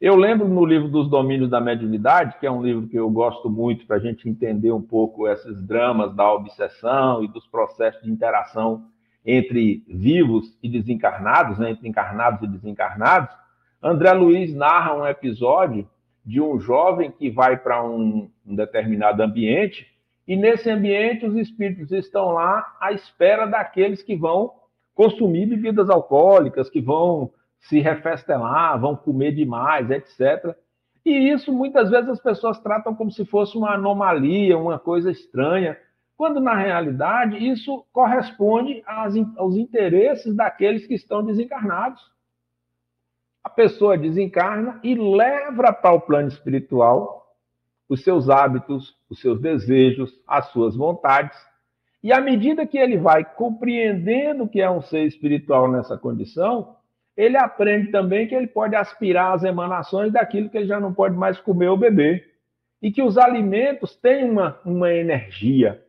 Eu 0.00 0.14
lembro 0.16 0.48
no 0.48 0.64
livro 0.64 0.88
dos 0.88 1.08
Domínios 1.08 1.50
da 1.50 1.60
Mediunidade, 1.60 2.38
que 2.38 2.46
é 2.46 2.50
um 2.50 2.62
livro 2.62 2.86
que 2.86 2.96
eu 2.96 3.10
gosto 3.10 3.50
muito 3.50 3.86
para 3.86 3.96
a 3.96 4.00
gente 4.00 4.28
entender 4.28 4.70
um 4.70 4.82
pouco 4.82 5.26
esses 5.28 5.60
dramas 5.66 6.14
da 6.14 6.32
obsessão 6.32 7.22
e 7.22 7.28
dos 7.28 7.46
processos 7.48 8.02
de 8.02 8.10
interação 8.10 8.86
entre 9.30 9.84
vivos 9.86 10.58
e 10.62 10.70
desencarnados, 10.70 11.58
né, 11.58 11.72
entre 11.72 11.86
encarnados 11.86 12.42
e 12.42 12.50
desencarnados, 12.50 13.28
André 13.82 14.10
Luiz 14.14 14.54
narra 14.54 14.94
um 14.94 15.06
episódio 15.06 15.86
de 16.24 16.40
um 16.40 16.58
jovem 16.58 17.10
que 17.10 17.30
vai 17.30 17.58
para 17.58 17.84
um, 17.84 18.30
um, 18.46 18.54
determinado 18.56 19.22
ambiente 19.22 19.86
e 20.26 20.34
nesse 20.34 20.70
ambiente 20.70 21.26
os 21.26 21.36
espíritos 21.36 21.92
estão 21.92 22.32
lá 22.32 22.74
à 22.80 22.90
espera 22.92 23.44
daqueles 23.44 24.02
que 24.02 24.16
vão 24.16 24.50
consumir 24.94 25.44
bebidas 25.44 25.90
alcoólicas, 25.90 26.70
que 26.70 26.80
vão 26.80 27.30
se 27.60 27.80
refestelar, 27.80 28.80
vão 28.80 28.96
comer 28.96 29.32
demais, 29.32 29.90
etc. 29.90 30.56
E 31.04 31.30
isso 31.30 31.52
muitas 31.52 31.90
vezes 31.90 32.08
as 32.08 32.20
pessoas 32.20 32.58
tratam 32.60 32.94
como 32.94 33.10
se 33.10 33.26
fosse 33.26 33.58
uma 33.58 33.74
anomalia, 33.74 34.56
uma 34.56 34.78
coisa 34.78 35.10
estranha 35.10 35.76
quando 36.18 36.40
na 36.40 36.56
realidade 36.56 37.36
isso 37.48 37.86
corresponde 37.92 38.82
aos 38.84 39.54
interesses 39.54 40.34
daqueles 40.34 40.84
que 40.84 40.94
estão 40.94 41.24
desencarnados. 41.24 42.02
A 43.44 43.48
pessoa 43.48 43.96
desencarna 43.96 44.80
e 44.82 44.96
leva 44.96 45.72
para 45.72 45.92
o 45.94 46.00
plano 46.00 46.26
espiritual 46.26 47.36
os 47.88 48.02
seus 48.02 48.28
hábitos, 48.28 48.96
os 49.08 49.20
seus 49.20 49.40
desejos, 49.40 50.12
as 50.26 50.48
suas 50.48 50.74
vontades. 50.74 51.38
E 52.02 52.12
à 52.12 52.20
medida 52.20 52.66
que 52.66 52.78
ele 52.78 52.98
vai 52.98 53.24
compreendendo 53.24 54.48
que 54.48 54.60
é 54.60 54.68
um 54.68 54.82
ser 54.82 55.04
espiritual 55.04 55.70
nessa 55.70 55.96
condição, 55.96 56.74
ele 57.16 57.36
aprende 57.36 57.92
também 57.92 58.26
que 58.26 58.34
ele 58.34 58.48
pode 58.48 58.74
aspirar 58.74 59.34
às 59.34 59.44
emanações 59.44 60.12
daquilo 60.12 60.50
que 60.50 60.58
ele 60.58 60.66
já 60.66 60.80
não 60.80 60.92
pode 60.92 61.16
mais 61.16 61.40
comer 61.40 61.68
ou 61.68 61.76
beber. 61.76 62.26
E 62.82 62.90
que 62.90 63.02
os 63.02 63.16
alimentos 63.16 63.94
têm 63.94 64.28
uma, 64.28 64.58
uma 64.64 64.92
energia, 64.92 65.84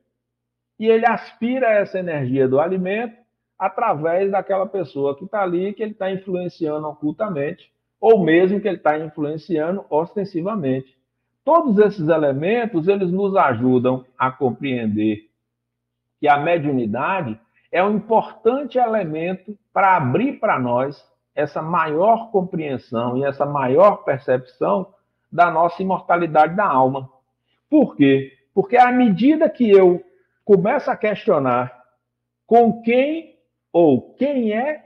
e 0.79 0.87
ele 0.87 1.05
aspira 1.05 1.67
essa 1.67 1.99
energia 1.99 2.47
do 2.47 2.59
alimento 2.59 3.17
através 3.57 4.31
daquela 4.31 4.65
pessoa 4.65 5.17
que 5.17 5.25
está 5.25 5.41
ali, 5.41 5.73
que 5.73 5.83
ele 5.83 5.91
está 5.91 6.09
influenciando 6.09 6.87
ocultamente, 6.87 7.69
ou 7.99 8.23
mesmo 8.23 8.61
que 8.61 8.67
ele 8.67 8.77
está 8.77 8.97
influenciando 8.97 9.83
ostensivamente. 9.89 10.97
Todos 11.43 11.77
esses 11.79 12.07
elementos, 12.07 12.87
eles 12.87 13.11
nos 13.11 13.35
ajudam 13.35 14.05
a 14.17 14.31
compreender 14.31 15.29
que 16.19 16.27
a 16.27 16.37
mediunidade 16.37 17.37
é 17.71 17.83
um 17.83 17.97
importante 17.97 18.77
elemento 18.77 19.57
para 19.73 19.97
abrir 19.97 20.39
para 20.39 20.57
nós 20.57 21.03
essa 21.35 21.61
maior 21.61 22.31
compreensão 22.31 23.17
e 23.17 23.23
essa 23.23 23.45
maior 23.45 24.03
percepção 24.03 24.87
da 25.31 25.51
nossa 25.51 25.81
imortalidade 25.81 26.55
da 26.55 26.65
alma. 26.65 27.09
Por 27.69 27.95
quê? 27.95 28.33
Porque 28.53 28.77
à 28.77 28.91
medida 28.91 29.49
que 29.49 29.69
eu 29.69 30.03
começa 30.49 30.91
a 30.91 30.97
questionar 30.97 31.79
com 32.47 32.81
quem 32.81 33.37
ou 33.71 34.15
quem 34.15 34.51
é 34.51 34.83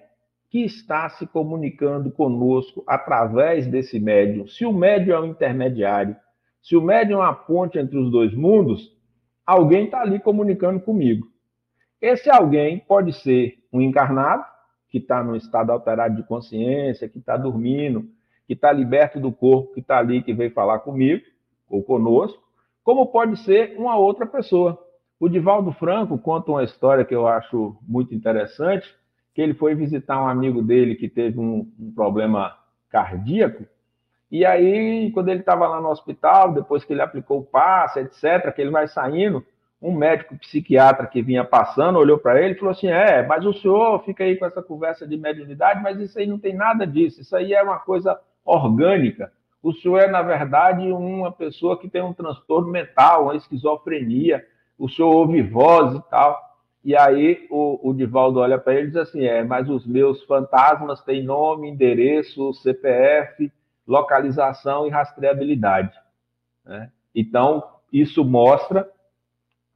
que 0.49 0.59
está 0.59 1.07
se 1.07 1.25
comunicando 1.25 2.11
conosco 2.11 2.83
através 2.85 3.65
desse 3.65 3.97
médium. 3.97 4.45
Se 4.45 4.65
o 4.65 4.73
médium 4.73 5.15
é 5.15 5.19
o 5.21 5.25
intermediário, 5.25 6.17
se 6.61 6.75
o 6.75 6.81
médium 6.81 7.23
é 7.23 7.29
a 7.29 7.31
ponte 7.31 7.79
entre 7.79 7.97
os 7.97 8.11
dois 8.11 8.33
mundos, 8.33 8.93
alguém 9.45 9.85
está 9.85 10.01
ali 10.01 10.19
comunicando 10.19 10.81
comigo. 10.81 11.27
Esse 12.01 12.29
alguém 12.29 12.79
pode 12.79 13.13
ser 13.13 13.57
um 13.71 13.79
encarnado, 13.79 14.43
que 14.89 14.97
está 14.97 15.23
num 15.23 15.37
estado 15.37 15.71
alterado 15.71 16.17
de 16.17 16.23
consciência, 16.23 17.07
que 17.07 17.19
está 17.19 17.37
dormindo, 17.37 18.05
que 18.45 18.51
está 18.51 18.69
liberto 18.73 19.17
do 19.17 19.31
corpo, 19.31 19.73
que 19.73 19.79
está 19.79 19.97
ali, 19.97 20.21
que 20.21 20.33
veio 20.33 20.51
falar 20.51 20.79
comigo 20.79 21.23
ou 21.69 21.81
conosco, 21.81 22.43
como 22.83 23.07
pode 23.07 23.37
ser 23.37 23.77
uma 23.77 23.95
outra 23.95 24.25
pessoa. 24.25 24.82
O 25.23 25.29
Divaldo 25.29 25.71
Franco 25.71 26.17
conta 26.17 26.51
uma 26.51 26.65
história 26.65 27.05
que 27.05 27.15
eu 27.15 27.25
acho 27.25 27.77
muito 27.87 28.13
interessante, 28.13 28.93
que 29.33 29.41
ele 29.41 29.53
foi 29.53 29.73
visitar 29.73 30.21
um 30.21 30.27
amigo 30.27 30.61
dele 30.61 30.95
que 30.95 31.07
teve 31.07 31.39
um, 31.39 31.65
um 31.79 31.93
problema 31.93 32.57
cardíaco, 32.89 33.63
e 34.29 34.45
aí, 34.45 35.09
quando 35.13 35.29
ele 35.29 35.39
estava 35.39 35.65
lá 35.65 35.79
no 35.79 35.87
hospital, 35.87 36.51
depois 36.51 36.83
que 36.83 36.91
ele 36.91 37.01
aplicou 37.01 37.39
o 37.39 37.45
passe, 37.45 38.01
etc., 38.01 38.53
que 38.53 38.61
ele 38.61 38.69
vai 38.69 38.85
saindo, 38.85 39.45
um 39.81 39.95
médico 39.95 40.37
psiquiatra 40.39 41.07
que 41.07 41.21
vinha 41.21 41.45
passando 41.45 41.99
olhou 41.99 42.17
para 42.17 42.41
ele 42.41 42.55
e 42.55 42.57
falou 42.57 42.73
assim: 42.73 42.87
É, 42.87 43.25
mas 43.25 43.45
o 43.45 43.53
senhor 43.53 44.03
fica 44.03 44.25
aí 44.25 44.35
com 44.35 44.45
essa 44.45 44.61
conversa 44.61 45.07
de 45.07 45.15
mediunidade, 45.15 45.81
mas 45.81 45.97
isso 46.01 46.19
aí 46.19 46.27
não 46.27 46.37
tem 46.37 46.53
nada 46.53 46.85
disso, 46.85 47.21
isso 47.21 47.33
aí 47.33 47.53
é 47.53 47.63
uma 47.63 47.79
coisa 47.79 48.19
orgânica. 48.43 49.31
O 49.61 49.71
senhor 49.71 49.99
é, 49.99 50.07
na 50.11 50.21
verdade, 50.21 50.91
uma 50.91 51.31
pessoa 51.31 51.79
que 51.79 51.87
tem 51.87 52.01
um 52.01 52.11
transtorno 52.11 52.67
mental, 52.67 53.23
uma 53.23 53.37
esquizofrenia, 53.37 54.45
o 54.77 54.89
senhor 54.89 55.13
ouve 55.13 55.41
voz 55.41 55.95
e 55.95 56.01
tal. 56.09 56.39
E 56.83 56.97
aí 56.97 57.47
o, 57.49 57.89
o 57.89 57.93
Divaldo 57.93 58.39
olha 58.39 58.57
para 58.57 58.73
ele 58.73 58.87
e 58.87 58.87
diz 58.87 58.97
assim: 58.97 59.23
é, 59.23 59.43
mas 59.43 59.69
os 59.69 59.85
meus 59.85 60.23
fantasmas 60.23 61.01
têm 61.01 61.23
nome, 61.23 61.69
endereço, 61.69 62.53
CPF, 62.53 63.51
localização 63.87 64.85
e 64.85 64.89
rastreabilidade. 64.89 65.93
Né? 66.65 66.91
Então, 67.15 67.63
isso 67.91 68.23
mostra 68.23 68.89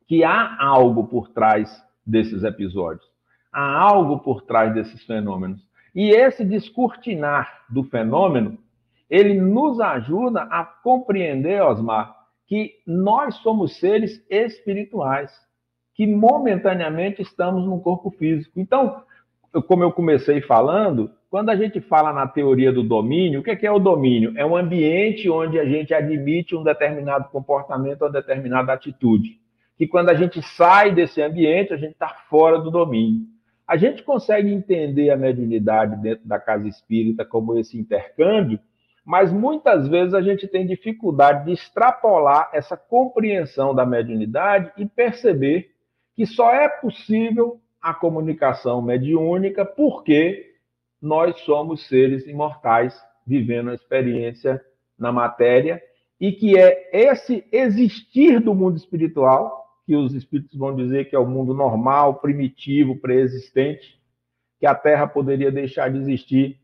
que 0.07 0.23
há 0.23 0.57
algo 0.59 1.07
por 1.07 1.29
trás 1.29 1.83
desses 2.05 2.43
episódios, 2.43 3.05
há 3.51 3.79
algo 3.79 4.19
por 4.19 4.41
trás 4.41 4.73
desses 4.73 5.03
fenômenos. 5.03 5.61
E 5.93 6.09
esse 6.09 6.45
descortinar 6.45 7.65
do 7.69 7.83
fenômeno, 7.83 8.57
ele 9.09 9.39
nos 9.39 9.79
ajuda 9.79 10.43
a 10.43 10.63
compreender, 10.63 11.61
Osmar, 11.61 12.16
que 12.47 12.75
nós 12.87 13.35
somos 13.37 13.77
seres 13.77 14.25
espirituais 14.29 15.31
que 15.93 16.07
momentaneamente 16.07 17.21
estamos 17.21 17.65
no 17.65 17.79
corpo 17.81 18.11
físico. 18.11 18.59
Então, 18.59 19.01
como 19.67 19.83
eu 19.83 19.91
comecei 19.91 20.41
falando, 20.41 21.11
quando 21.29 21.49
a 21.49 21.55
gente 21.55 21.81
fala 21.81 22.13
na 22.13 22.27
teoria 22.27 22.71
do 22.71 22.83
domínio, 22.83 23.39
o 23.41 23.43
que 23.43 23.65
é 23.65 23.71
o 23.71 23.79
domínio? 23.79 24.31
É 24.37 24.45
um 24.45 24.55
ambiente 24.55 25.29
onde 25.29 25.59
a 25.59 25.65
gente 25.65 25.93
admite 25.93 26.55
um 26.55 26.63
determinado 26.63 27.29
comportamento 27.29 28.03
ou 28.03 28.11
determinada 28.11 28.71
atitude. 28.71 29.39
Que 29.75 29.87
quando 29.87 30.09
a 30.09 30.13
gente 30.13 30.41
sai 30.41 30.93
desse 30.93 31.21
ambiente, 31.21 31.73
a 31.73 31.77
gente 31.77 31.93
está 31.93 32.09
fora 32.29 32.59
do 32.59 32.71
domínio. 32.71 33.25
A 33.67 33.75
gente 33.75 34.03
consegue 34.03 34.49
entender 34.49 35.09
a 35.09 35.17
mediunidade 35.17 36.01
dentro 36.01 36.25
da 36.25 36.39
casa 36.39 36.67
espírita 36.67 37.25
como 37.25 37.57
esse 37.57 37.77
intercâmbio, 37.77 38.59
mas 39.07 39.31
muitas 39.31 39.87
vezes 39.87 40.13
a 40.13 40.21
gente 40.21 40.49
tem 40.49 40.67
dificuldade 40.67 41.45
de 41.45 41.53
extrapolar 41.53 42.49
essa 42.51 42.75
compreensão 42.75 43.73
da 43.73 43.85
mediunidade 43.85 44.69
e 44.75 44.85
perceber 44.85 45.71
que 46.13 46.25
só 46.25 46.53
é 46.53 46.67
possível 46.67 47.61
a 47.81 47.93
comunicação 47.93 48.81
mediúnica 48.81 49.63
porque 49.63 50.55
nós 51.01 51.39
somos 51.45 51.87
seres 51.87 52.27
imortais 52.27 53.01
vivendo 53.25 53.69
a 53.69 53.75
experiência 53.75 54.61
na 54.99 55.09
matéria 55.09 55.81
e 56.19 56.33
que 56.33 56.59
é 56.59 56.89
esse 56.91 57.45
existir 57.49 58.41
do 58.41 58.53
mundo 58.53 58.75
espiritual, 58.75 59.79
que 59.85 59.95
os 59.95 60.13
espíritos 60.13 60.57
vão 60.57 60.75
dizer 60.75 61.09
que 61.09 61.15
é 61.15 61.19
o 61.19 61.25
mundo 61.25 61.53
normal, 61.53 62.15
primitivo, 62.15 62.99
pré-existente, 62.99 64.01
que 64.59 64.65
a 64.65 64.75
Terra 64.75 65.07
poderia 65.07 65.49
deixar 65.49 65.89
de 65.89 65.97
existir 65.97 66.59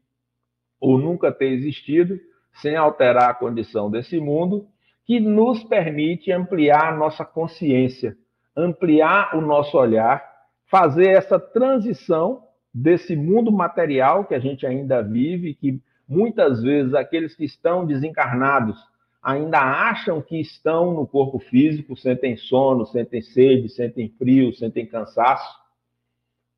ou 0.78 0.98
nunca 0.98 1.32
ter 1.32 1.46
existido, 1.46 2.20
sem 2.54 2.76
alterar 2.76 3.30
a 3.30 3.34
condição 3.34 3.90
desse 3.90 4.20
mundo, 4.20 4.68
que 5.06 5.20
nos 5.20 5.64
permite 5.64 6.32
ampliar 6.32 6.94
a 6.94 6.96
nossa 6.96 7.26
consciência 7.26 8.18
ampliar 8.56 9.36
o 9.36 9.42
nosso 9.42 9.78
olhar, 9.78 10.24
fazer 10.68 11.08
essa 11.08 11.40
transição 11.40 12.44
desse 12.74 13.16
mundo 13.16 13.52
material 13.52 14.26
que 14.26 14.34
a 14.34 14.40
gente 14.40 14.66
ainda 14.66 15.02
vive, 15.02 15.54
que 15.54 15.82
muitas 16.08 16.62
vezes 16.62 16.94
aqueles 16.94 17.36
que 17.36 17.46
estão 17.46 17.86
desencarnados 17.86 18.78
ainda 19.22 19.60
acham 19.60 20.22
que 20.22 20.40
estão 20.40 20.94
no 20.94 21.08
corpo 21.08 21.40
físico, 21.40 21.96
sentem 21.96 22.36
sono, 22.36 22.86
sentem 22.86 23.22
sede, 23.22 23.70
sentem 23.70 24.10
frio, 24.18 24.54
sentem 24.54 24.86
cansaço. 24.86 25.58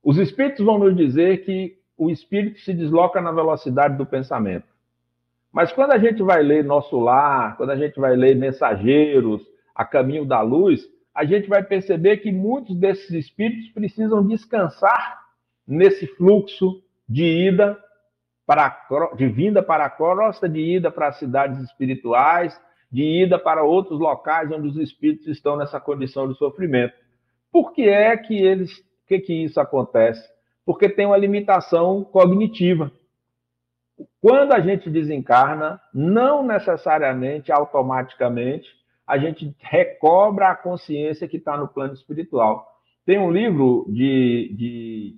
Os 0.03 0.17
espíritos 0.17 0.65
vão 0.65 0.79
nos 0.79 0.95
dizer 0.95 1.45
que 1.45 1.77
o 1.97 2.09
espírito 2.09 2.59
se 2.59 2.73
desloca 2.73 3.21
na 3.21 3.31
velocidade 3.31 3.97
do 3.97 4.05
pensamento. 4.05 4.67
Mas 5.55 5.71
quando 5.71 5.93
a 5.93 5.97
gente 5.97 6.21
vai 6.21 6.43
ler 6.43 6.65
Nosso 6.65 6.99
Lar, 6.99 7.55
quando 7.55 7.69
a 7.69 7.77
gente 7.77 7.97
vai 7.97 8.13
ler 8.13 8.35
Mensageiros, 8.35 9.41
A 9.73 9.85
Caminho 9.85 10.25
da 10.25 10.41
Luz, 10.41 10.81
a 11.15 11.23
gente 11.23 11.47
vai 11.47 11.63
perceber 11.63 12.17
que 12.17 12.29
muitos 12.29 12.75
desses 12.75 13.09
espíritos 13.11 13.69
precisam 13.69 14.27
descansar 14.27 15.17
nesse 15.65 16.07
fluxo 16.17 16.83
de 17.07 17.23
ida 17.23 17.81
para 18.45 18.69
de 19.15 19.29
vinda 19.29 19.63
para 19.63 19.85
a 19.85 19.89
crosta, 19.89 20.49
de 20.49 20.59
ida 20.59 20.91
para 20.91 21.07
as 21.07 21.19
cidades 21.19 21.57
espirituais, 21.61 22.59
de 22.91 23.23
ida 23.23 23.39
para 23.39 23.63
outros 23.63 23.97
locais 23.97 24.51
onde 24.51 24.67
os 24.67 24.75
espíritos 24.75 25.25
estão 25.27 25.55
nessa 25.55 25.79
condição 25.79 26.27
de 26.27 26.37
sofrimento. 26.37 26.95
Por 27.49 27.71
que 27.71 27.87
é 27.87 28.17
que 28.17 28.35
eles, 28.35 28.83
que 29.07 29.19
que 29.19 29.45
isso 29.45 29.61
acontece? 29.61 30.21
Porque 30.65 30.89
tem 30.89 31.05
uma 31.05 31.15
limitação 31.15 32.03
cognitiva. 32.03 32.91
Quando 34.25 34.53
a 34.53 34.59
gente 34.59 34.89
desencarna, 34.89 35.79
não 35.93 36.41
necessariamente 36.41 37.51
automaticamente 37.51 38.67
a 39.05 39.19
gente 39.19 39.55
recobra 39.59 40.49
a 40.49 40.55
consciência 40.55 41.27
que 41.27 41.37
está 41.37 41.55
no 41.55 41.67
plano 41.67 41.93
espiritual. 41.93 42.67
Tem 43.05 43.19
um 43.19 43.29
livro 43.29 43.85
de, 43.87 44.51
de 44.57 45.15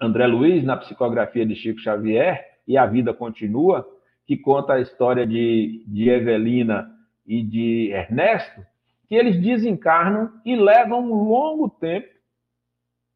André 0.00 0.28
Luiz, 0.28 0.62
na 0.62 0.76
psicografia 0.76 1.44
de 1.44 1.56
Chico 1.56 1.80
Xavier, 1.80 2.40
e 2.64 2.78
A 2.78 2.86
Vida 2.86 3.12
Continua, 3.12 3.84
que 4.24 4.36
conta 4.36 4.74
a 4.74 4.80
história 4.80 5.26
de, 5.26 5.84
de 5.88 6.08
Evelina 6.08 6.88
e 7.26 7.42
de 7.42 7.90
Ernesto, 7.90 8.64
que 9.08 9.16
eles 9.16 9.42
desencarnam 9.42 10.30
e 10.46 10.54
levam 10.54 11.00
um 11.00 11.28
longo 11.28 11.68
tempo 11.68 12.06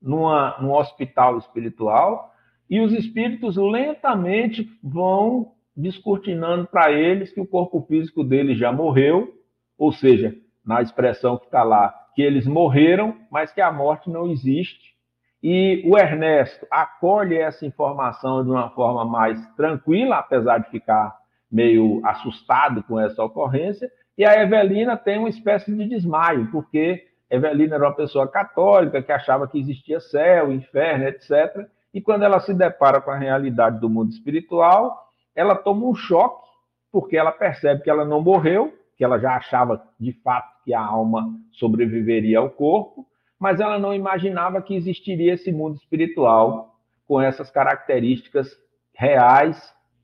numa, 0.03 0.61
num 0.61 0.73
hospital 0.73 1.39
espiritual, 1.39 2.35
e 2.69 2.81
os 2.81 2.93
espíritos 2.93 3.57
lentamente 3.57 4.69
vão 4.83 5.53
descortinando 5.77 6.67
para 6.67 6.91
eles 6.91 7.33
que 7.33 7.41
o 7.41 7.47
corpo 7.47 7.85
físico 7.89 8.25
deles 8.25 8.59
já 8.59 8.73
morreu 8.73 9.37
ou 9.79 9.93
seja, 9.93 10.35
na 10.65 10.81
expressão 10.81 11.37
que 11.37 11.47
está 11.47 11.63
lá, 11.63 11.95
que 12.15 12.23
eles 12.23 12.47
morreram, 12.47 13.17
mas 13.31 13.53
que 13.53 13.61
a 13.61 13.71
morte 13.71 14.11
não 14.11 14.31
existe. 14.31 14.97
E 15.43 15.83
o 15.87 15.99
Ernesto 15.99 16.67
acolhe 16.71 17.37
essa 17.37 17.67
informação 17.67 18.43
de 18.43 18.51
uma 18.51 18.71
forma 18.71 19.05
mais 19.05 19.39
tranquila, 19.55 20.17
apesar 20.17 20.59
de 20.59 20.71
ficar 20.71 21.15
meio 21.51 22.01
assustado 22.05 22.83
com 22.83 22.99
essa 22.99 23.23
ocorrência, 23.23 23.89
e 24.19 24.25
a 24.25 24.43
Evelina 24.43 24.97
tem 24.97 25.19
uma 25.19 25.29
espécie 25.29 25.73
de 25.73 25.87
desmaio, 25.87 26.51
porque 26.51 27.05
Evelina 27.31 27.77
era 27.77 27.85
uma 27.85 27.95
pessoa 27.95 28.27
católica 28.27 29.03
que 29.03 29.13
achava 29.13 29.47
que 29.47 29.59
existia 29.59 30.01
céu, 30.01 30.51
inferno, 30.51 31.07
etc. 31.07 31.69
E 31.97 32.01
quando 32.03 32.25
ela 32.25 32.41
se 32.41 32.53
depara 32.53 33.01
com 33.01 33.11
a 33.11 33.17
realidade 33.17 33.81
do 33.81 33.89
mundo 33.89 34.11
espiritual, 34.11 35.09
ela 35.35 35.55
toma 35.55 35.87
um 35.87 35.95
choque, 35.95 36.47
porque 36.93 37.17
ela 37.17 37.33
percebe 37.33 37.83
que 37.83 37.89
ela 37.89 38.05
não 38.05 38.21
morreu, 38.21 38.71
que 38.99 39.03
ela 39.03 39.19
já 39.19 39.35
achava 39.35 39.83
de 39.99 40.13
fato 40.23 40.63
que 40.63 40.75
a 40.75 40.85
alma 40.85 41.27
sobreviveria 41.53 42.39
ao 42.39 42.51
corpo, 42.51 43.07
mas 43.41 43.61
ela 43.61 43.79
não 43.79 43.95
imaginava 43.95 44.61
que 44.61 44.75
existiria 44.75 45.33
esse 45.33 45.51
mundo 45.51 45.77
espiritual 45.77 46.75
com 47.09 47.19
essas 47.19 47.51
características 47.51 48.47
reais 48.93 49.59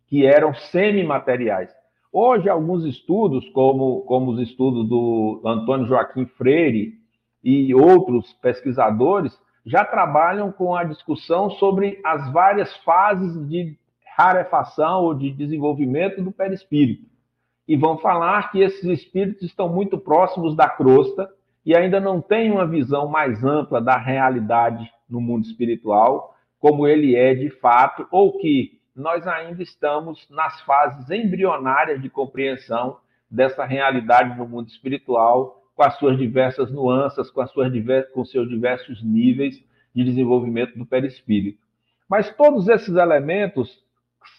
que 0.07 0.24
eram 0.24 0.55
semimateriais. 0.55 1.70
Hoje, 2.11 2.48
alguns 2.48 2.87
estudos, 2.87 3.46
como, 3.50 4.00
como 4.07 4.31
os 4.31 4.40
estudos 4.40 4.88
do 4.88 5.42
Antônio 5.44 5.88
Joaquim 5.88 6.24
Freire 6.24 6.94
e 7.44 7.74
outros 7.74 8.33
pesquisadores, 8.40 9.38
já 9.64 9.85
trabalham 9.85 10.51
com 10.51 10.75
a 10.75 10.85
discussão 10.85 11.51
sobre 11.51 12.01
as 12.05 12.31
várias 12.33 12.77
fases 12.79 13.48
de 13.48 13.77
rarefação 14.16 15.05
ou 15.05 15.14
de 15.14 15.31
desenvolvimento 15.31 16.22
do 16.22 16.33
perispírito. 16.33 17.07
E 17.66 17.77
vão 17.77 17.96
falar 17.98 18.51
que 18.51 18.61
esses 18.61 18.85
espíritos 18.85 19.42
estão 19.42 19.68
muito 19.68 19.96
próximos 19.96 20.57
da 20.57 20.68
crosta 20.68 21.31
e 21.64 21.77
ainda 21.77 22.01
não 22.01 22.20
têm 22.20 22.51
uma 22.51 22.66
visão 22.66 23.09
mais 23.09 23.42
ampla 23.44 23.81
da 23.81 23.96
realidade 23.96 24.92
no 25.09 25.20
mundo 25.20 25.44
espiritual, 25.44 26.35
como 26.59 26.87
ele 26.87 27.14
é 27.14 27.35
de 27.35 27.51
fato, 27.51 28.07
ou 28.11 28.38
que 28.38 28.81
nós 28.94 29.27
ainda 29.27 29.62
estamos 29.62 30.29
nas 30.29 30.61
fases 30.62 31.11
embrionárias 31.11 32.03
de 32.03 32.11
compreensão 32.11 32.98
dessa 33.31 33.64
realidade 33.64 34.37
no 34.37 34.46
mundo 34.46 34.68
espiritual, 34.68 35.62
com 35.83 35.87
as 35.87 35.99
suas 35.99 36.16
diversas 36.16 36.71
nuances, 36.71 37.29
com, 37.29 37.40
as 37.40 37.51
suas 37.51 37.73
diversas, 37.73 38.12
com 38.12 38.25
seus 38.25 38.49
diversos 38.49 39.03
níveis 39.03 39.61
de 39.92 40.05
desenvolvimento 40.05 40.79
do 40.79 40.87
perispírito. 40.87 41.59
Mas 42.09 42.33
todos 42.37 42.68
esses 42.68 42.95
elementos 42.95 43.83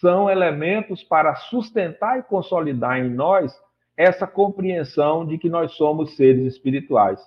são 0.00 0.30
elementos 0.30 1.04
para 1.04 1.34
sustentar 1.34 2.18
e 2.18 2.22
consolidar 2.22 2.98
em 2.98 3.10
nós 3.10 3.54
essa 3.94 4.26
compreensão 4.26 5.26
de 5.26 5.36
que 5.36 5.50
nós 5.50 5.72
somos 5.72 6.16
seres 6.16 6.46
espirituais. 6.46 7.20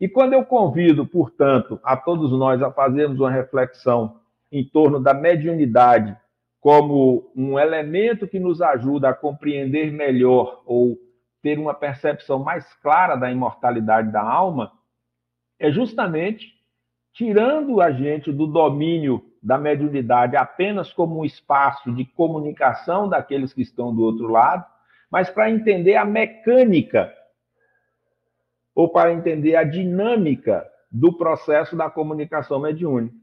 E 0.00 0.08
quando 0.08 0.32
eu 0.32 0.44
convido, 0.44 1.06
portanto, 1.06 1.78
a 1.84 1.96
todos 1.96 2.32
nós 2.32 2.60
a 2.60 2.72
fazermos 2.72 3.20
uma 3.20 3.30
reflexão 3.30 4.16
em 4.50 4.64
torno 4.64 4.98
da 4.98 5.14
mediunidade 5.14 6.16
como 6.60 7.30
um 7.36 7.56
elemento 7.56 8.26
que 8.26 8.40
nos 8.40 8.60
ajuda 8.60 9.10
a 9.10 9.14
compreender 9.14 9.92
melhor 9.92 10.60
ou 10.66 10.98
ter 11.42 11.58
uma 11.58 11.74
percepção 11.74 12.38
mais 12.38 12.72
clara 12.74 13.16
da 13.16 13.30
imortalidade 13.30 14.10
da 14.12 14.22
alma, 14.22 14.72
é 15.58 15.70
justamente 15.70 16.54
tirando 17.12 17.80
a 17.80 17.90
gente 17.90 18.32
do 18.32 18.46
domínio 18.46 19.24
da 19.42 19.58
mediunidade 19.58 20.36
apenas 20.36 20.92
como 20.92 21.20
um 21.20 21.24
espaço 21.24 21.92
de 21.92 22.04
comunicação 22.04 23.08
daqueles 23.08 23.52
que 23.52 23.62
estão 23.62 23.94
do 23.94 24.02
outro 24.02 24.28
lado, 24.28 24.64
mas 25.10 25.30
para 25.30 25.50
entender 25.50 25.96
a 25.96 26.04
mecânica 26.04 27.12
ou 28.74 28.88
para 28.88 29.12
entender 29.12 29.56
a 29.56 29.64
dinâmica 29.64 30.66
do 30.90 31.16
processo 31.16 31.76
da 31.76 31.90
comunicação 31.90 32.60
mediúnica. 32.60 33.14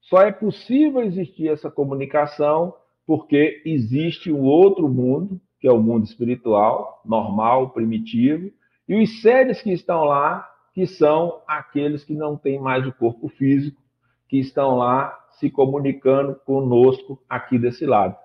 Só 0.00 0.22
é 0.22 0.32
possível 0.32 1.02
existir 1.02 1.48
essa 1.48 1.70
comunicação 1.70 2.74
porque 3.06 3.62
existe 3.64 4.32
um 4.32 4.42
outro 4.42 4.88
mundo, 4.88 5.40
que 5.60 5.66
é 5.66 5.72
o 5.72 5.82
mundo 5.82 6.04
espiritual, 6.04 7.00
normal, 7.04 7.70
primitivo, 7.70 8.50
e 8.88 9.02
os 9.02 9.20
seres 9.20 9.62
que 9.62 9.72
estão 9.72 10.04
lá, 10.04 10.48
que 10.74 10.86
são 10.86 11.40
aqueles 11.46 12.04
que 12.04 12.14
não 12.14 12.36
têm 12.36 12.60
mais 12.60 12.86
o 12.86 12.92
corpo 12.92 13.28
físico, 13.28 13.80
que 14.28 14.38
estão 14.38 14.76
lá 14.76 15.16
se 15.38 15.50
comunicando 15.50 16.34
conosco 16.44 17.20
aqui 17.28 17.58
desse 17.58 17.86
lado. 17.86 18.16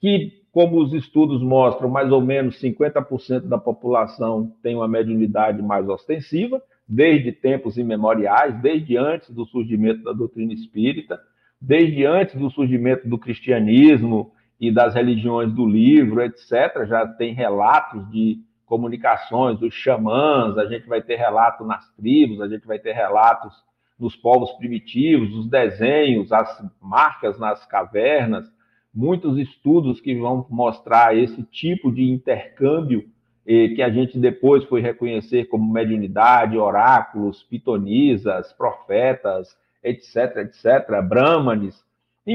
Que, 0.00 0.40
como 0.52 0.80
os 0.80 0.92
estudos 0.92 1.42
mostram, 1.42 1.88
mais 1.88 2.10
ou 2.10 2.20
menos 2.20 2.60
50% 2.60 3.42
da 3.42 3.58
população 3.58 4.52
tem 4.62 4.74
uma 4.74 4.88
mediunidade 4.88 5.62
mais 5.62 5.88
ostensiva, 5.88 6.60
desde 6.88 7.30
tempos 7.30 7.76
imemoriais, 7.76 8.60
desde 8.60 8.96
antes 8.96 9.30
do 9.30 9.46
surgimento 9.46 10.02
da 10.02 10.12
doutrina 10.12 10.52
espírita, 10.52 11.20
desde 11.60 12.04
antes 12.04 12.34
do 12.34 12.50
surgimento 12.50 13.08
do 13.08 13.18
cristianismo 13.18 14.32
e 14.60 14.70
das 14.70 14.94
religiões 14.94 15.52
do 15.52 15.66
livro, 15.66 16.20
etc. 16.20 16.86
Já 16.86 17.06
tem 17.06 17.32
relatos 17.32 18.08
de 18.10 18.38
comunicações 18.66 19.58
dos 19.58 19.74
xamãs, 19.74 20.56
a 20.58 20.66
gente 20.66 20.86
vai 20.86 21.02
ter 21.02 21.16
relato 21.16 21.64
nas 21.64 21.90
tribos, 21.94 22.40
a 22.40 22.48
gente 22.48 22.66
vai 22.66 22.78
ter 22.78 22.92
relatos 22.92 23.52
nos 23.98 24.14
povos 24.14 24.52
primitivos, 24.52 25.34
os 25.34 25.48
desenhos, 25.48 26.32
as 26.32 26.64
marcas 26.80 27.38
nas 27.38 27.66
cavernas, 27.66 28.50
muitos 28.94 29.38
estudos 29.38 30.00
que 30.00 30.14
vão 30.14 30.46
mostrar 30.48 31.16
esse 31.16 31.42
tipo 31.42 31.90
de 31.90 32.08
intercâmbio 32.10 33.08
que 33.44 33.82
a 33.82 33.90
gente 33.90 34.16
depois 34.18 34.62
foi 34.64 34.80
reconhecer 34.80 35.46
como 35.46 35.72
mediunidade, 35.72 36.56
oráculos, 36.56 37.42
pitonisas, 37.42 38.52
profetas, 38.52 39.56
etc, 39.82 40.36
etc, 40.36 41.02
brahmanes, 41.02 41.84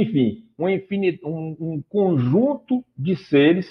enfim, 0.01 0.43
um, 0.59 0.67
infinito, 0.67 1.25
um, 1.25 1.55
um 1.57 1.83
conjunto 1.87 2.83
de 2.97 3.15
seres 3.15 3.65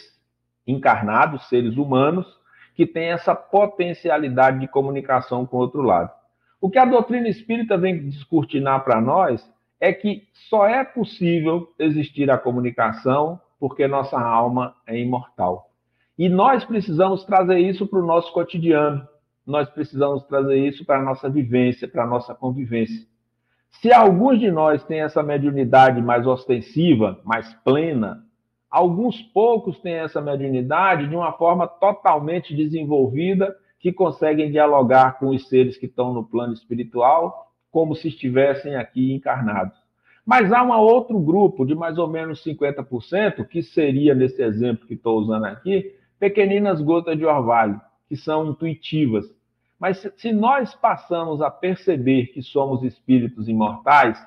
encarnados, 0.67 1.49
seres 1.51 1.77
humanos, 1.77 2.27
que 2.75 2.87
tem 2.87 3.11
essa 3.11 3.35
potencialidade 3.35 4.59
de 4.59 4.67
comunicação 4.67 5.45
com 5.45 5.59
o 5.59 5.61
outro 5.61 5.83
lado. 5.83 6.11
O 6.61 6.71
que 6.71 6.79
a 6.79 6.87
doutrina 6.87 7.29
espírita 7.29 7.77
vem 7.77 8.09
descortinar 8.09 8.83
para 8.85 9.03
nós 9.03 9.47
é 9.79 9.93
que 9.93 10.27
só 10.49 10.67
é 10.67 10.83
possível 10.83 11.69
existir 11.79 12.31
a 12.31 12.39
comunicação 12.39 13.39
porque 13.61 13.87
nossa 13.87 14.19
alma 14.19 14.75
é 14.87 14.99
imortal. 14.99 15.71
E 16.19 16.29
nós 16.31 16.65
precisamos 16.65 17.23
trazer 17.25 17.59
isso 17.59 17.87
para 17.87 17.99
o 17.99 18.07
nosso 18.07 18.33
cotidiano, 18.33 19.07
nós 19.47 19.69
precisamos 19.69 20.25
trazer 20.25 20.57
isso 20.57 20.87
para 20.87 21.01
a 21.01 21.03
nossa 21.03 21.29
vivência, 21.29 21.87
para 21.87 22.05
a 22.05 22.07
nossa 22.07 22.35
convivência. 22.35 23.07
Se 23.81 23.93
alguns 23.93 24.41
de 24.41 24.51
nós 24.51 24.83
têm 24.85 25.01
essa 25.01 25.23
mediunidade 25.23 26.01
mais 26.01 26.27
ostensiva, 26.27 27.21
mais 27.25 27.53
plena, 27.65 28.25
alguns 28.71 29.21
poucos 29.21 29.79
têm 29.81 29.95
essa 29.95 30.21
mediunidade 30.21 31.09
de 31.09 31.15
uma 31.15 31.33
forma 31.33 31.67
totalmente 31.67 32.55
desenvolvida 32.55 33.55
que 33.79 33.93
conseguem 33.93 34.51
dialogar 34.51 35.19
com 35.19 35.29
os 35.29 35.49
seres 35.49 35.77
que 35.77 35.87
estão 35.87 36.15
no 36.15 36.25
plano 36.25 36.55
espiritual 36.55 37.45
como 37.71 37.95
se 37.95 38.09
estivessem 38.09 38.77
aqui 38.77 39.13
encarnados. 39.13 39.77
Mas 40.25 40.53
há 40.53 40.63
um 40.63 40.71
outro 40.79 41.19
grupo 41.19 41.67
de 41.67 41.75
mais 41.75 41.99
ou 41.99 42.09
menos 42.09 42.43
50%, 42.43 43.45
que 43.47 43.63
seria, 43.63 44.15
nesse 44.15 44.43
exemplo 44.43 44.87
que 44.87 44.95
estou 44.95 45.19
usando 45.19 45.45
aqui, 45.45 45.93
pequeninas 46.19 46.81
gotas 46.81 47.19
de 47.19 47.27
orvalho, 47.27 47.81
que 48.09 48.17
são 48.17 48.47
intuitivas. 48.47 49.27
Mas 49.85 49.99
se 50.17 50.33
nós 50.33 50.75
passamos 50.75 51.43
a 51.43 51.51
perceber 51.51 52.29
que 52.29 52.41
somos 52.41 52.83
espíritos 52.83 53.51
imortais, 53.51 54.19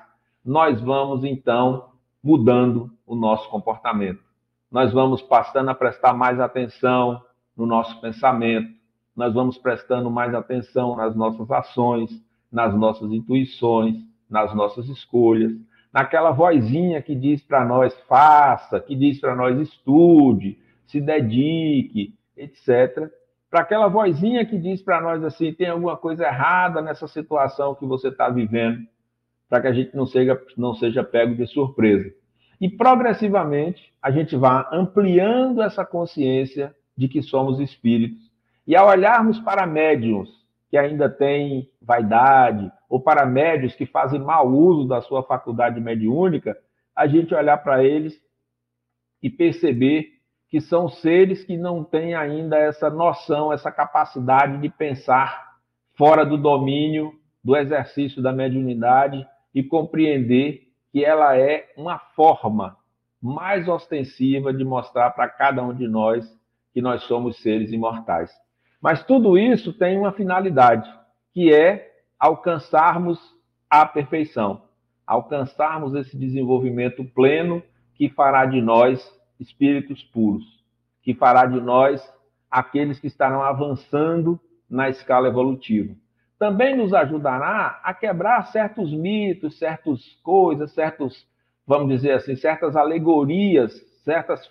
nós 0.44 0.80
vamos 0.80 1.24
então 1.24 1.88
mudando 2.22 2.92
o 3.04 3.16
nosso 3.16 3.50
comportamento. 3.50 4.22
Nós 4.70 4.92
vamos 4.92 5.20
passando 5.20 5.68
a 5.68 5.74
prestar 5.74 6.12
mais 6.12 6.38
atenção 6.38 7.20
no 7.56 7.66
nosso 7.66 8.00
pensamento, 8.00 8.72
nós 9.16 9.34
vamos 9.34 9.58
prestando 9.58 10.08
mais 10.08 10.32
atenção 10.32 10.94
nas 10.94 11.16
nossas 11.16 11.50
ações, 11.50 12.08
nas 12.52 12.72
nossas 12.72 13.10
intuições, 13.10 13.96
nas 14.30 14.54
nossas 14.54 14.88
escolhas, 14.88 15.50
naquela 15.92 16.30
vozinha 16.30 17.02
que 17.02 17.16
diz 17.16 17.42
para 17.42 17.64
nós 17.64 17.92
faça, 18.02 18.78
que 18.78 18.94
diz 18.94 19.20
para 19.20 19.34
nós 19.34 19.58
estude, 19.58 20.56
se 20.86 21.00
dedique, 21.00 22.14
etc. 22.36 23.10
Para 23.50 23.60
aquela 23.60 23.88
vozinha 23.88 24.44
que 24.44 24.58
diz 24.58 24.82
para 24.82 25.00
nós 25.00 25.24
assim, 25.24 25.52
tem 25.52 25.68
alguma 25.68 25.96
coisa 25.96 26.24
errada 26.24 26.82
nessa 26.82 27.08
situação 27.08 27.74
que 27.74 27.86
você 27.86 28.08
está 28.08 28.28
vivendo, 28.28 28.86
para 29.48 29.62
que 29.62 29.66
a 29.68 29.72
gente 29.72 29.96
não 29.96 30.06
seja, 30.06 30.40
não 30.56 30.74
seja 30.74 31.02
pego 31.02 31.34
de 31.34 31.46
surpresa. 31.46 32.12
E 32.60 32.68
progressivamente 32.68 33.92
a 34.02 34.10
gente 34.10 34.36
vai 34.36 34.66
ampliando 34.72 35.62
essa 35.62 35.84
consciência 35.84 36.74
de 36.96 37.08
que 37.08 37.22
somos 37.22 37.58
espíritos 37.60 38.30
e 38.66 38.76
ao 38.76 38.88
olharmos 38.88 39.40
para 39.40 39.66
médiums 39.66 40.28
que 40.68 40.76
ainda 40.76 41.08
têm 41.08 41.70
vaidade, 41.80 42.70
ou 42.88 43.00
para 43.00 43.24
médios 43.24 43.74
que 43.74 43.86
fazem 43.86 44.20
mau 44.20 44.46
uso 44.48 44.86
da 44.86 45.00
sua 45.00 45.22
faculdade 45.22 45.80
mediúnica, 45.80 46.58
a 46.94 47.06
gente 47.06 47.34
olhar 47.34 47.56
para 47.58 47.82
eles 47.82 48.20
e 49.22 49.30
perceber 49.30 50.17
que 50.48 50.60
são 50.60 50.88
seres 50.88 51.44
que 51.44 51.56
não 51.56 51.84
têm 51.84 52.14
ainda 52.14 52.56
essa 52.56 52.88
noção, 52.88 53.52
essa 53.52 53.70
capacidade 53.70 54.58
de 54.58 54.68
pensar 54.68 55.56
fora 55.94 56.24
do 56.24 56.38
domínio 56.38 57.12
do 57.44 57.56
exercício 57.56 58.22
da 58.22 58.32
mediunidade 58.32 59.26
e 59.54 59.62
compreender 59.62 60.68
que 60.90 61.04
ela 61.04 61.36
é 61.36 61.70
uma 61.76 61.98
forma 61.98 62.76
mais 63.20 63.68
ostensiva 63.68 64.52
de 64.52 64.64
mostrar 64.64 65.10
para 65.10 65.28
cada 65.28 65.62
um 65.62 65.74
de 65.74 65.86
nós 65.86 66.24
que 66.72 66.80
nós 66.80 67.02
somos 67.04 67.40
seres 67.42 67.72
imortais. 67.72 68.30
Mas 68.80 69.04
tudo 69.04 69.36
isso 69.36 69.72
tem 69.72 69.98
uma 69.98 70.12
finalidade, 70.12 70.88
que 71.32 71.52
é 71.52 71.90
alcançarmos 72.18 73.18
a 73.68 73.84
perfeição, 73.84 74.62
alcançarmos 75.06 75.94
esse 75.94 76.16
desenvolvimento 76.16 77.04
pleno 77.04 77.62
que 77.94 78.08
fará 78.08 78.46
de 78.46 78.62
nós 78.62 79.17
espíritos 79.38 80.02
puros, 80.02 80.44
que 81.02 81.14
fará 81.14 81.46
de 81.46 81.60
nós 81.60 82.02
aqueles 82.50 82.98
que 82.98 83.06
estarão 83.06 83.42
avançando 83.42 84.40
na 84.68 84.88
escala 84.88 85.28
evolutiva. 85.28 85.94
Também 86.38 86.76
nos 86.76 86.94
ajudará 86.94 87.80
a 87.82 87.92
quebrar 87.92 88.46
certos 88.46 88.92
mitos, 88.92 89.58
certas 89.58 90.00
coisas, 90.22 90.72
certos, 90.72 91.26
vamos 91.66 91.88
dizer 91.88 92.12
assim, 92.12 92.36
certas 92.36 92.76
alegorias, 92.76 93.72
certas 94.04 94.48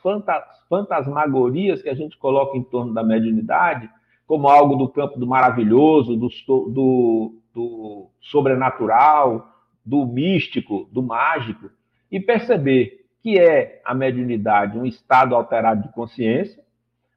fantasmagorias 0.70 1.82
que 1.82 1.90
a 1.90 1.96
gente 1.96 2.18
coloca 2.18 2.58
em 2.58 2.64
torno 2.64 2.94
da 2.94 3.04
mediunidade, 3.04 3.90
como 4.28 4.50
algo 4.50 4.76
do 4.76 4.90
campo 4.90 5.18
do 5.18 5.26
maravilhoso, 5.26 6.18
do, 6.18 6.28
do, 6.70 7.42
do 7.54 8.10
sobrenatural, 8.20 9.50
do 9.86 10.06
místico, 10.06 10.90
do 10.92 11.02
mágico, 11.02 11.70
e 12.12 12.20
perceber 12.20 13.07
que 13.28 13.38
é 13.38 13.82
a 13.84 13.94
mediunidade 13.94 14.80
um 14.80 14.86
estado 14.86 15.36
alterado 15.36 15.82
de 15.82 15.90
consciência, 15.90 16.64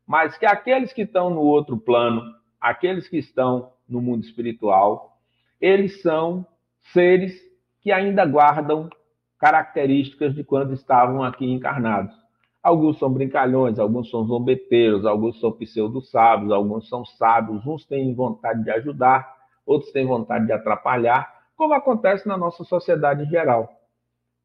mas 0.05 0.37
que 0.37 0.45
aqueles 0.45 0.93
que 0.93 1.03
estão 1.03 1.31
no 1.31 1.41
outro 1.41 1.79
plano, 1.79 2.35
aqueles 2.61 3.07
que 3.07 3.17
estão 3.17 3.71
no 3.89 4.03
mundo 4.03 4.25
espiritual, 4.25 5.17
eles 5.61 6.03
são 6.03 6.45
seres 6.93 7.41
que 7.81 7.93
ainda 7.93 8.27
guardam 8.27 8.91
características 9.39 10.35
de 10.35 10.43
quando 10.43 10.75
estavam 10.75 11.23
aqui 11.23 11.49
encarnados. 11.49 12.13
Alguns 12.61 12.99
são 12.99 13.09
brincalhões, 13.09 13.79
alguns 13.79 14.11
são 14.11 14.25
zombeteiros, 14.25 15.07
alguns 15.07 15.39
são 15.39 15.53
pseudo-sábios, 15.53 16.51
alguns 16.51 16.89
são 16.89 17.05
sábios, 17.05 17.65
uns 17.65 17.87
têm 17.87 18.13
vontade 18.17 18.65
de 18.65 18.71
ajudar, 18.73 19.33
outros 19.65 19.93
têm 19.93 20.05
vontade 20.05 20.45
de 20.47 20.53
atrapalhar, 20.53 21.33
como 21.55 21.73
acontece 21.73 22.27
na 22.27 22.37
nossa 22.37 22.65
sociedade 22.65 23.23
em 23.23 23.31
geral. 23.31 23.80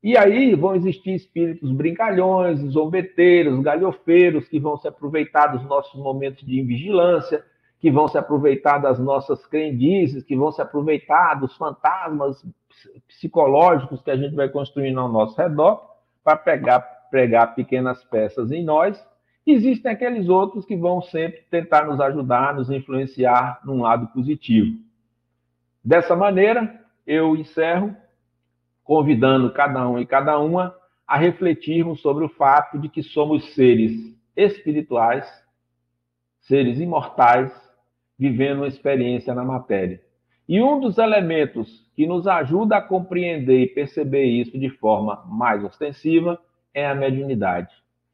E 0.05 0.15
aí 0.15 0.53
vão 0.53 0.75
existir 0.75 1.15
espíritos 1.15 1.71
brincalhões, 1.71 2.59
zombeteiros, 2.59 3.59
galhofeiros, 3.59 4.47
que 4.47 4.59
vão 4.59 4.77
se 4.77 4.87
aproveitar 4.87 5.47
dos 5.47 5.63
nossos 5.63 5.99
momentos 5.99 6.45
de 6.45 6.59
invigilância, 6.59 7.43
que 7.79 7.89
vão 7.89 8.07
se 8.07 8.15
aproveitar 8.15 8.77
das 8.77 8.99
nossas 8.99 9.47
crendices, 9.47 10.23
que 10.23 10.35
vão 10.35 10.51
se 10.51 10.61
aproveitar 10.61 11.33
dos 11.39 11.57
fantasmas 11.57 12.45
psicológicos 13.07 13.99
que 14.03 14.11
a 14.11 14.15
gente 14.15 14.35
vai 14.35 14.47
construindo 14.47 14.99
ao 14.99 15.09
nosso 15.09 15.35
redor 15.41 15.81
para 16.23 16.37
pegar, 16.37 16.81
pregar 17.09 17.55
pequenas 17.55 18.03
peças 18.03 18.51
em 18.51 18.63
nós. 18.63 19.03
Existem 19.43 19.91
aqueles 19.91 20.29
outros 20.29 20.65
que 20.65 20.77
vão 20.77 21.01
sempre 21.01 21.41
tentar 21.49 21.87
nos 21.87 21.99
ajudar, 21.99 22.53
nos 22.53 22.69
influenciar 22.69 23.59
num 23.65 23.81
lado 23.81 24.05
positivo. 24.13 24.77
Dessa 25.83 26.15
maneira, 26.15 26.79
eu 27.07 27.35
encerro 27.35 28.04
convidando 28.85 29.51
cada 29.51 29.89
um 29.89 29.99
e 29.99 30.05
cada 30.05 30.39
uma 30.39 30.73
a 31.05 31.17
refletirmos 31.17 31.99
sobre 32.01 32.23
o 32.23 32.29
fato 32.29 32.79
de 32.79 32.87
que 32.87 33.03
somos 33.03 33.53
seres 33.53 33.91
espirituais, 34.37 35.27
seres 36.41 36.79
imortais, 36.79 37.51
vivendo 38.17 38.59
uma 38.59 38.67
experiência 38.67 39.33
na 39.33 39.43
matéria. 39.43 40.01
E 40.47 40.61
um 40.61 40.79
dos 40.79 40.99
elementos 40.99 41.83
que 41.95 42.05
nos 42.05 42.27
ajuda 42.27 42.77
a 42.77 42.81
compreender 42.81 43.61
e 43.61 43.67
perceber 43.67 44.25
isso 44.25 44.57
de 44.57 44.69
forma 44.69 45.25
mais 45.27 45.63
ostensiva 45.63 46.39
é 46.73 46.85
a 46.85 46.93
mediunidade. 46.93 47.73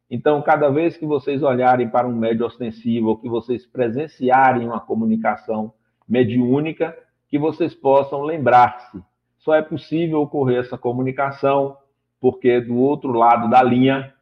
Então, 0.09 0.41
cada 0.41 0.69
vez 0.69 0.95
que 0.95 1.05
vocês 1.05 1.43
olharem 1.43 1.89
para 1.89 2.07
um 2.07 2.15
médio 2.15 2.45
ostensivo 2.45 3.09
ou 3.09 3.17
que 3.17 3.29
vocês 3.29 3.65
presenciarem 3.65 4.65
uma 4.67 4.79
comunicação 4.79 5.73
mediúnica, 6.07 6.97
que 7.27 7.37
vocês 7.37 7.73
possam 7.73 8.21
lembrar-se. 8.21 9.01
Só 9.41 9.53
é 9.53 9.61
possível 9.61 10.21
ocorrer 10.21 10.59
essa 10.59 10.77
comunicação 10.77 11.77
porque 12.19 12.61
do 12.61 12.77
outro 12.77 13.11
lado 13.11 13.49
da 13.49 13.61
linha 13.61 14.13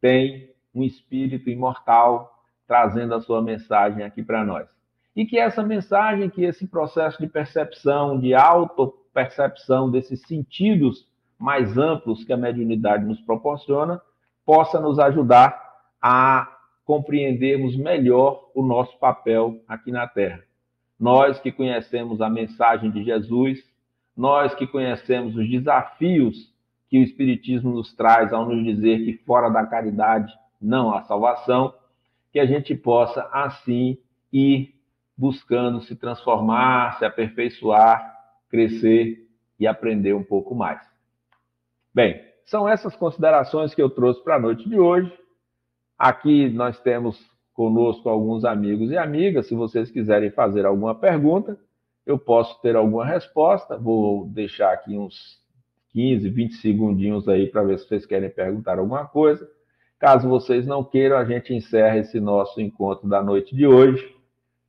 tem 0.00 0.50
um 0.74 0.82
espírito 0.82 1.48
imortal 1.48 2.42
trazendo 2.66 3.14
a 3.14 3.20
sua 3.20 3.40
mensagem 3.40 4.04
aqui 4.04 4.22
para 4.22 4.44
nós. 4.44 4.68
E 5.14 5.24
que 5.24 5.38
essa 5.38 5.62
mensagem, 5.62 6.28
que 6.28 6.44
esse 6.44 6.66
processo 6.66 7.18
de 7.22 7.28
percepção, 7.28 8.18
de 8.18 8.34
auto-percepção 8.34 9.90
desses 9.90 10.20
sentidos 10.22 11.08
mais 11.38 11.78
amplos 11.78 12.24
que 12.24 12.32
a 12.32 12.36
mediunidade 12.36 13.04
nos 13.04 13.20
proporciona, 13.20 14.02
possa 14.44 14.80
nos 14.80 14.98
ajudar 14.98 15.58
a 16.02 16.58
compreendermos 16.84 17.76
melhor 17.76 18.50
o 18.54 18.62
nosso 18.62 18.98
papel 18.98 19.60
aqui 19.68 19.90
na 19.90 20.06
Terra 20.06 20.46
nós 20.98 21.38
que 21.38 21.52
conhecemos 21.52 22.20
a 22.20 22.30
mensagem 22.30 22.90
de 22.90 23.04
Jesus, 23.04 23.62
nós 24.16 24.54
que 24.54 24.66
conhecemos 24.66 25.36
os 25.36 25.48
desafios 25.48 26.52
que 26.88 26.98
o 26.98 27.02
Espiritismo 27.02 27.72
nos 27.72 27.94
traz 27.94 28.32
ao 28.32 28.46
nos 28.46 28.64
dizer 28.64 29.04
que 29.04 29.18
fora 29.24 29.48
da 29.50 29.66
caridade 29.66 30.32
não 30.60 30.94
há 30.94 31.02
salvação, 31.02 31.74
que 32.32 32.40
a 32.40 32.46
gente 32.46 32.74
possa 32.74 33.28
assim 33.32 33.98
ir 34.32 34.74
buscando 35.16 35.80
se 35.80 35.96
transformar, 35.96 36.98
se 36.98 37.04
aperfeiçoar, 37.04 38.14
crescer 38.48 39.26
e 39.58 39.66
aprender 39.66 40.14
um 40.14 40.22
pouco 40.22 40.54
mais. 40.54 40.80
Bem, 41.94 42.22
são 42.44 42.68
essas 42.68 42.94
considerações 42.94 43.74
que 43.74 43.82
eu 43.82 43.90
trouxe 43.90 44.22
para 44.22 44.36
a 44.36 44.40
noite 44.40 44.68
de 44.68 44.78
hoje. 44.78 45.12
Aqui 45.98 46.48
nós 46.50 46.78
temos 46.80 47.18
conosco 47.54 48.08
alguns 48.08 48.44
amigos 48.44 48.90
e 48.90 48.98
amigas. 48.98 49.48
Se 49.48 49.54
vocês 49.54 49.90
quiserem 49.90 50.30
fazer 50.30 50.66
alguma 50.66 50.94
pergunta, 50.94 51.58
eu 52.06 52.18
posso 52.18 52.60
ter 52.62 52.76
alguma 52.76 53.04
resposta. 53.04 53.76
Vou 53.76 54.26
deixar 54.28 54.72
aqui 54.72 54.96
uns 54.96 55.40
15, 55.90 56.28
20 56.30 56.54
segundinhos 56.54 57.28
aí 57.28 57.48
para 57.48 57.64
ver 57.64 57.78
se 57.78 57.88
vocês 57.88 58.06
querem 58.06 58.30
perguntar 58.30 58.78
alguma 58.78 59.04
coisa. 59.04 59.46
Caso 59.98 60.28
vocês 60.28 60.66
não 60.66 60.84
queiram, 60.84 61.16
a 61.16 61.24
gente 61.24 61.52
encerra 61.52 61.98
esse 61.98 62.20
nosso 62.20 62.60
encontro 62.60 63.08
da 63.08 63.22
noite 63.22 63.56
de 63.56 63.66
hoje, 63.66 64.14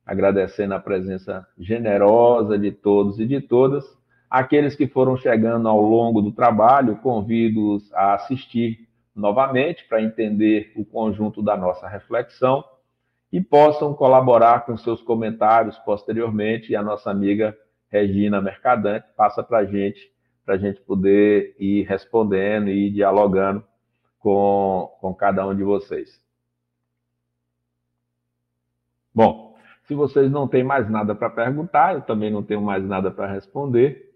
agradecendo 0.04 0.74
a 0.74 0.80
presença 0.80 1.46
generosa 1.58 2.58
de 2.58 2.72
todos 2.72 3.20
e 3.20 3.26
de 3.26 3.40
todas. 3.40 3.84
Aqueles 4.28 4.74
que 4.74 4.88
foram 4.88 5.16
chegando 5.16 5.68
ao 5.68 5.80
longo 5.80 6.20
do 6.20 6.32
trabalho, 6.32 6.96
convido-os 6.96 7.92
a 7.92 8.14
assistir 8.14 8.88
novamente 9.14 9.86
para 9.86 10.02
entender 10.02 10.72
o 10.76 10.84
conjunto 10.84 11.42
da 11.42 11.56
nossa 11.56 11.86
reflexão 11.86 12.64
e 13.32 13.40
possam 13.40 13.94
colaborar 13.94 14.64
com 14.64 14.76
seus 14.76 15.02
comentários 15.02 15.78
posteriormente. 15.80 16.72
E 16.72 16.76
a 16.76 16.82
nossa 16.82 17.10
amiga 17.10 17.56
Regina 17.90 18.40
Mercadante 18.40 19.06
passa 19.16 19.42
para 19.42 19.58
a 19.58 19.64
gente, 19.64 20.12
para 20.44 20.54
a 20.54 20.58
gente 20.58 20.80
poder 20.80 21.54
ir 21.58 21.84
respondendo 21.84 22.68
e 22.68 22.90
dialogando 22.90 23.62
com, 24.18 24.90
com 25.00 25.14
cada 25.14 25.46
um 25.46 25.54
de 25.54 25.62
vocês. 25.62 26.20
Bom, 29.14 29.56
se 29.84 29.94
vocês 29.94 30.30
não 30.30 30.46
têm 30.46 30.62
mais 30.62 30.88
nada 30.88 31.14
para 31.14 31.30
perguntar, 31.30 31.94
eu 31.94 32.02
também 32.02 32.30
não 32.30 32.42
tenho 32.42 32.62
mais 32.62 32.84
nada 32.84 33.10
para 33.10 33.32
responder. 33.32 34.14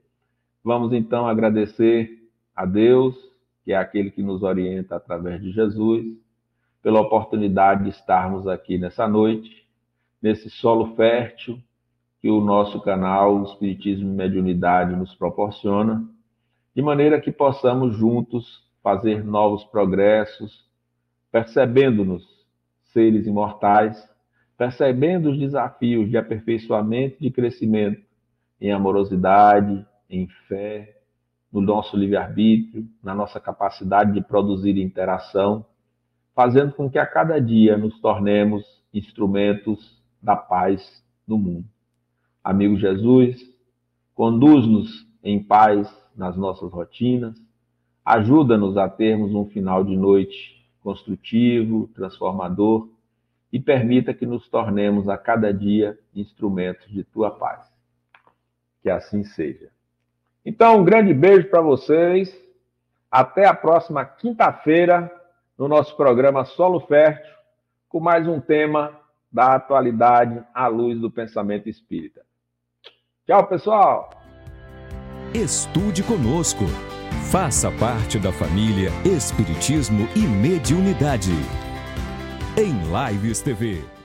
Vamos 0.62 0.92
então 0.92 1.26
agradecer 1.26 2.30
a 2.54 2.64
Deus, 2.64 3.16
que 3.64 3.72
é 3.72 3.76
aquele 3.76 4.10
que 4.10 4.22
nos 4.22 4.42
orienta 4.42 4.96
através 4.96 5.40
de 5.40 5.50
Jesus 5.50 6.21
pela 6.82 7.00
oportunidade 7.00 7.84
de 7.84 7.90
estarmos 7.90 8.48
aqui 8.48 8.76
nessa 8.76 9.06
noite, 9.06 9.64
nesse 10.20 10.50
solo 10.50 10.96
fértil 10.96 11.58
que 12.20 12.28
o 12.28 12.40
nosso 12.40 12.80
canal 12.80 13.42
Espiritismo 13.44 14.08
e 14.08 14.14
Mediunidade 14.14 14.94
nos 14.94 15.14
proporciona, 15.14 16.04
de 16.74 16.82
maneira 16.82 17.20
que 17.20 17.30
possamos 17.30 17.96
juntos 17.96 18.62
fazer 18.82 19.24
novos 19.24 19.64
progressos, 19.64 20.64
percebendo-nos 21.30 22.26
seres 22.92 23.26
imortais, 23.26 24.08
percebendo 24.56 25.30
os 25.30 25.38
desafios 25.38 26.10
de 26.10 26.16
aperfeiçoamento 26.16 27.16
e 27.20 27.28
de 27.28 27.30
crescimento 27.30 28.02
em 28.60 28.70
amorosidade, 28.70 29.84
em 30.08 30.28
fé, 30.48 30.96
no 31.52 31.60
nosso 31.60 31.96
livre-arbítrio, 31.96 32.86
na 33.02 33.14
nossa 33.14 33.40
capacidade 33.40 34.12
de 34.12 34.22
produzir 34.22 34.78
interação 34.78 35.66
fazendo 36.34 36.72
com 36.72 36.90
que 36.90 36.98
a 36.98 37.06
cada 37.06 37.40
dia 37.40 37.76
nos 37.76 38.00
tornemos 38.00 38.64
instrumentos 38.92 40.02
da 40.22 40.36
paz 40.36 41.02
no 41.26 41.38
mundo. 41.38 41.66
Amigo 42.42 42.76
Jesus, 42.76 43.40
conduz-nos 44.14 45.06
em 45.22 45.42
paz 45.42 45.88
nas 46.16 46.36
nossas 46.36 46.72
rotinas, 46.72 47.40
ajuda-nos 48.04 48.76
a 48.76 48.88
termos 48.88 49.34
um 49.34 49.46
final 49.46 49.84
de 49.84 49.96
noite 49.96 50.66
construtivo, 50.82 51.88
transformador 51.94 52.88
e 53.52 53.60
permita 53.60 54.12
que 54.12 54.26
nos 54.26 54.48
tornemos 54.48 55.08
a 55.08 55.16
cada 55.16 55.52
dia 55.52 55.98
instrumentos 56.14 56.88
de 56.90 57.04
tua 57.04 57.30
paz. 57.30 57.70
Que 58.82 58.90
assim 58.90 59.22
seja. 59.24 59.70
Então, 60.44 60.80
um 60.80 60.84
grande 60.84 61.14
beijo 61.14 61.48
para 61.48 61.60
vocês. 61.60 62.36
Até 63.10 63.46
a 63.46 63.54
próxima 63.54 64.04
quinta-feira 64.04 65.10
no 65.62 65.68
nosso 65.68 65.96
programa 65.96 66.44
Solo 66.44 66.80
Fértil, 66.80 67.32
com 67.88 68.00
mais 68.00 68.26
um 68.26 68.40
tema 68.40 68.98
da 69.30 69.54
atualidade 69.54 70.42
à 70.52 70.66
luz 70.66 70.98
do 70.98 71.08
pensamento 71.08 71.68
espírita. 71.68 72.20
Tchau, 73.24 73.46
pessoal! 73.46 74.10
Estude 75.32 76.02
conosco. 76.02 76.64
Faça 77.30 77.70
parte 77.78 78.18
da 78.18 78.32
família 78.32 78.90
Espiritismo 79.04 80.08
e 80.16 80.26
Mediunidade. 80.26 81.30
Em 82.58 82.74
Lives 83.12 83.40
TV. 83.40 84.01